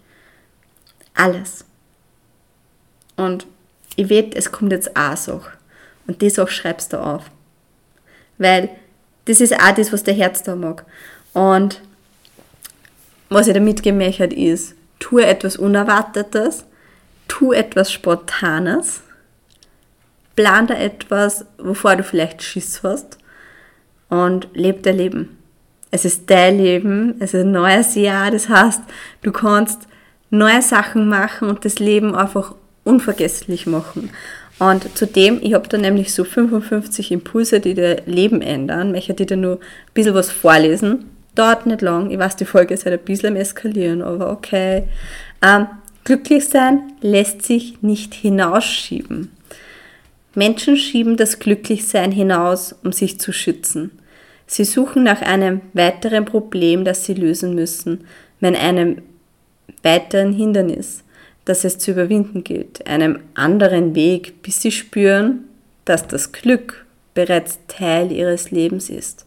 Alles. 1.15 1.65
Und 3.17 3.49
ich 3.97 4.09
weiß, 4.09 4.35
es 4.37 4.53
kommt 4.53 4.71
jetzt 4.71 4.97
auch 4.97 5.17
so. 5.17 5.41
Und 6.07 6.23
das 6.23 6.39
auch 6.39 6.49
schreibst 6.49 6.93
du 6.93 7.03
auf. 7.03 7.29
Weil 8.39 8.71
das 9.27 9.41
ist 9.41 9.55
auch 9.55 9.75
das, 9.75 9.93
was 9.93 10.03
der 10.03 10.15
Herz 10.15 10.43
da 10.43 10.57
mag. 10.57 10.85
Und 11.33 11.81
was 13.29 13.49
ich 13.49 13.55
damit 13.55 13.83
gemächert 13.83 14.33
ist, 14.33 14.75
tue 14.99 15.25
etwas 15.25 15.57
Unerwartetes, 15.57 16.65
tu 17.29 17.53
etwas 17.53 17.93
Spontanes, 17.93 19.03
plan 20.37 20.67
da 20.67 20.75
etwas, 20.75 21.45
wovor 21.59 21.97
du 21.97 22.03
vielleicht 22.03 22.43
Schiss 22.43 22.83
hast 22.83 23.19
und 24.09 24.49
lebe 24.55 24.81
dein 24.83 24.97
Leben. 24.97 25.39
Es 25.91 26.05
ist 26.05 26.29
dein 26.29 26.59
Leben, 26.59 27.15
es 27.21 27.35
ist 27.35 27.43
ein 27.43 27.53
neues 27.53 27.95
Jahr, 27.95 28.31
das 28.31 28.49
heißt, 28.49 28.83
du 29.23 29.33
kannst 29.33 29.83
neue 30.31 30.63
Sachen 30.63 31.09
machen 31.09 31.49
und 31.49 31.65
das 31.65 31.79
Leben 31.79 32.15
einfach 32.15 32.55
unvergesslich 32.85 33.67
machen. 33.67 34.11
Und 34.59 34.97
zudem, 34.97 35.41
ich 35.43 35.55
habe 35.55 35.69
da 35.69 35.77
nämlich 35.79 36.15
so 36.15 36.25
55 36.25 37.11
Impulse, 37.13 37.61
die 37.61 37.75
dein 37.75 38.03
Leben 38.07 38.41
ändern. 38.41 38.95
Ich 38.95 39.09
möchte 39.09 39.27
dir 39.27 39.37
nur 39.37 39.57
ein 39.57 39.95
bisschen 39.95 40.15
was 40.15 40.31
vorlesen. 40.31 41.11
Dauert 41.35 41.67
nicht 41.67 41.83
lang. 41.83 42.11
Ich 42.11 42.19
weiß, 42.19 42.37
die 42.37 42.45
Folge 42.45 42.75
ist 42.75 42.85
halt 42.85 43.01
ein 43.01 43.05
bisschen 43.05 43.31
am 43.31 43.37
Eskalieren, 43.37 44.03
aber 44.03 44.31
okay. 44.31 44.85
Ähm, 45.43 45.67
glücklich 46.05 46.49
sein 46.49 46.93
lässt 47.01 47.43
sich 47.43 47.83
nicht 47.83 48.15
hinausschieben. 48.15 49.33
Menschen 50.37 50.77
schieben 50.77 51.17
das 51.17 51.39
Glücklichsein 51.39 52.13
hinaus, 52.13 52.75
um 52.85 52.93
sich 52.93 53.21
zu 53.21 53.33
schützen. 53.33 53.91
Sie 54.47 54.65
suchen 54.65 55.03
nach 55.05 55.23
einem 55.23 55.61
weiteren 55.73 56.25
Problem, 56.25 56.85
das 56.85 57.05
sie 57.05 57.15
lösen 57.15 57.55
müssen. 57.55 58.07
Wenn 58.41 58.57
einem 58.57 59.03
weiteren 59.83 60.33
Hindernis, 60.33 61.04
das 61.45 61.65
es 61.65 61.79
zu 61.79 61.91
überwinden 61.91 62.45
gilt, 62.45 62.87
einem 62.87 63.21
anderen 63.35 63.95
Weg, 63.95 64.43
bis 64.43 64.63
sie 64.63 64.73
spüren, 64.73 65.45
dass 65.85 66.07
das 66.07 66.33
Glück 66.33 66.87
bereits 67.13 67.59
Teil 67.69 68.11
ihres 68.11 68.51
Lebens 68.51 68.89
ist. 68.91 69.27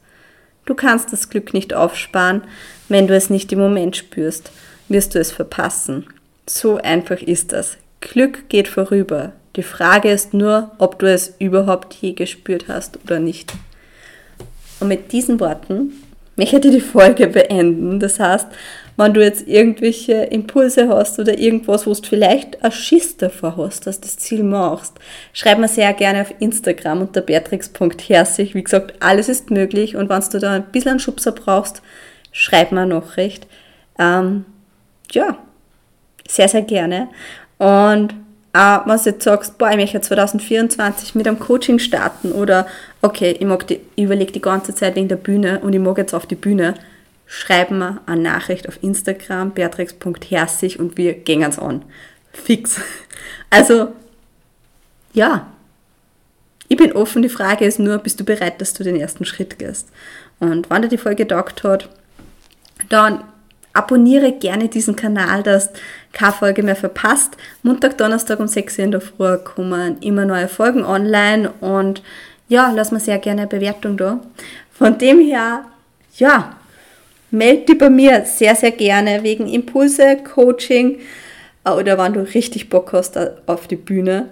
Du 0.65 0.75
kannst 0.75 1.13
das 1.13 1.29
Glück 1.29 1.53
nicht 1.53 1.73
aufsparen, 1.73 2.41
wenn 2.89 3.07
du 3.07 3.15
es 3.15 3.29
nicht 3.29 3.51
im 3.53 3.59
Moment 3.59 3.95
spürst, 3.95 4.51
wirst 4.89 5.15
du 5.15 5.19
es 5.19 5.31
verpassen. 5.31 6.05
So 6.45 6.77
einfach 6.77 7.21
ist 7.21 7.51
das. 7.53 7.77
Glück 8.01 8.49
geht 8.49 8.67
vorüber. 8.67 9.33
Die 9.55 9.63
Frage 9.63 10.11
ist 10.11 10.33
nur, 10.33 10.71
ob 10.77 10.99
du 10.99 11.11
es 11.11 11.33
überhaupt 11.39 11.93
je 11.95 12.13
gespürt 12.13 12.67
hast 12.67 12.99
oder 13.03 13.19
nicht. 13.19 13.53
Und 14.79 14.89
mit 14.89 15.11
diesen 15.11 15.39
Worten 15.39 15.93
möchte 16.35 16.67
ich 16.67 16.75
die 16.75 16.81
Folge 16.81 17.27
beenden. 17.27 17.99
Das 17.99 18.19
heißt, 18.19 18.47
wenn 18.97 19.13
du 19.13 19.23
jetzt 19.23 19.47
irgendwelche 19.47 20.13
Impulse 20.13 20.89
hast 20.89 21.19
oder 21.19 21.37
irgendwas, 21.37 21.85
wo 21.85 21.93
du 21.93 22.01
vielleicht 22.01 22.63
ein 22.63 22.71
Schiss 22.71 23.15
davor 23.15 23.55
hast, 23.55 23.85
dass 23.85 24.01
du 24.01 24.07
das 24.07 24.17
Ziel 24.17 24.43
machst, 24.43 24.95
schreib 25.33 25.59
mir 25.59 25.67
sehr 25.67 25.93
gerne 25.93 26.21
auf 26.21 26.33
Instagram 26.39 27.01
unter 27.01 27.21
beatrix.herzig. 27.21 28.55
Wie 28.55 28.63
gesagt, 28.63 28.95
alles 28.99 29.29
ist 29.29 29.51
möglich 29.51 29.95
und 29.95 30.09
wenn 30.09 30.23
du 30.31 30.39
da 30.39 30.53
ein 30.53 30.71
bisschen 30.71 30.91
einen 30.91 30.99
Schubser 30.99 31.31
brauchst, 31.31 31.83
schreib 32.31 32.71
mir 32.71 32.81
eine 32.81 32.95
Nachricht. 32.95 33.45
Ähm, 33.99 34.45
ja, 35.11 35.37
sehr, 36.27 36.47
sehr 36.47 36.63
gerne. 36.63 37.07
Und 37.59 38.15
auch 38.53 38.87
wenn 38.87 38.97
du 38.97 39.03
jetzt 39.03 39.23
sagst, 39.23 39.59
boah, 39.59 39.69
ich 39.69 39.77
möchte 39.77 40.01
2024 40.01 41.13
mit 41.13 41.27
einem 41.27 41.37
Coaching 41.37 41.77
starten 41.77 42.31
oder 42.31 42.65
okay, 43.03 43.37
ich, 43.39 43.79
ich 43.95 44.03
überlege 44.03 44.31
die 44.31 44.41
ganze 44.41 44.73
Zeit 44.73 44.95
wegen 44.95 45.07
der 45.07 45.17
Bühne 45.17 45.59
und 45.59 45.73
ich 45.73 45.79
mag 45.79 45.99
jetzt 45.99 46.15
auf 46.15 46.25
die 46.25 46.35
Bühne, 46.35 46.73
schreib 47.27 47.71
mir 47.71 48.01
eine 48.05 48.21
Nachricht 48.21 48.67
auf 48.67 48.81
Instagram, 48.81 49.51
beatrix.herzig 49.51 50.79
und 50.79 50.97
wir 50.97 51.13
gehen 51.13 51.43
es 51.43 51.59
an. 51.59 51.83
Fix. 52.33 52.81
Also, 53.49 53.93
ja. 55.13 55.47
Ich 56.67 56.75
bin 56.75 56.91
offen, 56.91 57.21
die 57.21 57.29
Frage 57.29 57.63
ist 57.63 57.79
nur, 57.79 57.97
bist 57.97 58.19
du 58.19 58.25
bereit, 58.25 58.59
dass 58.59 58.73
du 58.73 58.83
den 58.83 58.97
ersten 58.97 59.23
Schritt 59.23 59.57
gehst? 59.57 59.87
Und 60.39 60.69
wenn 60.69 60.81
dir 60.81 60.89
die 60.89 60.97
Folge 60.97 61.23
getaugt 61.23 61.63
hat, 61.63 61.87
dann 62.89 63.23
abonniere 63.71 64.33
gerne 64.33 64.67
diesen 64.67 64.95
Kanal, 64.95 65.43
dass 65.43 65.69
keine 66.11 66.33
Folge 66.33 66.63
mehr 66.63 66.75
verpasst. 66.75 67.37
Montag, 67.63 67.97
Donnerstag 67.97 68.39
um 68.39 68.47
6 68.47 68.79
Uhr 68.79 68.85
in 68.85 68.91
der 68.91 69.01
Früh 69.01 69.37
kommen 69.37 70.01
immer 70.01 70.25
neue 70.25 70.47
Folgen 70.47 70.83
online 70.83 71.51
und 71.61 72.01
ja, 72.49 72.71
lass 72.75 72.91
mir 72.91 72.99
sehr 72.99 73.19
gerne 73.19 73.41
eine 73.41 73.49
Bewertung 73.49 73.97
da. 73.97 74.19
Von 74.71 74.97
dem 74.97 75.19
her, 75.19 75.65
ja, 76.17 76.57
melde 77.31 77.65
dich 77.65 77.77
bei 77.77 77.89
mir 77.89 78.25
sehr, 78.25 78.55
sehr 78.55 78.71
gerne 78.71 79.23
wegen 79.23 79.47
Impulse, 79.47 80.17
Coaching 80.17 80.99
oder 81.65 81.97
wenn 81.97 82.13
du 82.13 82.21
richtig 82.21 82.69
Bock 82.69 82.93
hast 82.93 83.17
auf 83.45 83.67
die 83.67 83.75
Bühne. 83.75 84.29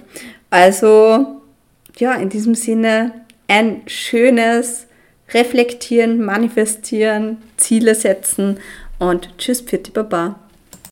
Also, 0.49 1.41
ja, 1.97 2.13
in 2.13 2.29
diesem 2.29 2.55
Sinne 2.55 3.11
ein 3.47 3.81
schönes 3.87 4.87
Reflektieren, 5.33 6.23
Manifestieren, 6.23 7.37
Ziele 7.57 7.95
setzen 7.95 8.59
und 8.99 9.37
tschüss, 9.37 9.61
Pfitti 9.61 9.91
Baba. 9.91 10.39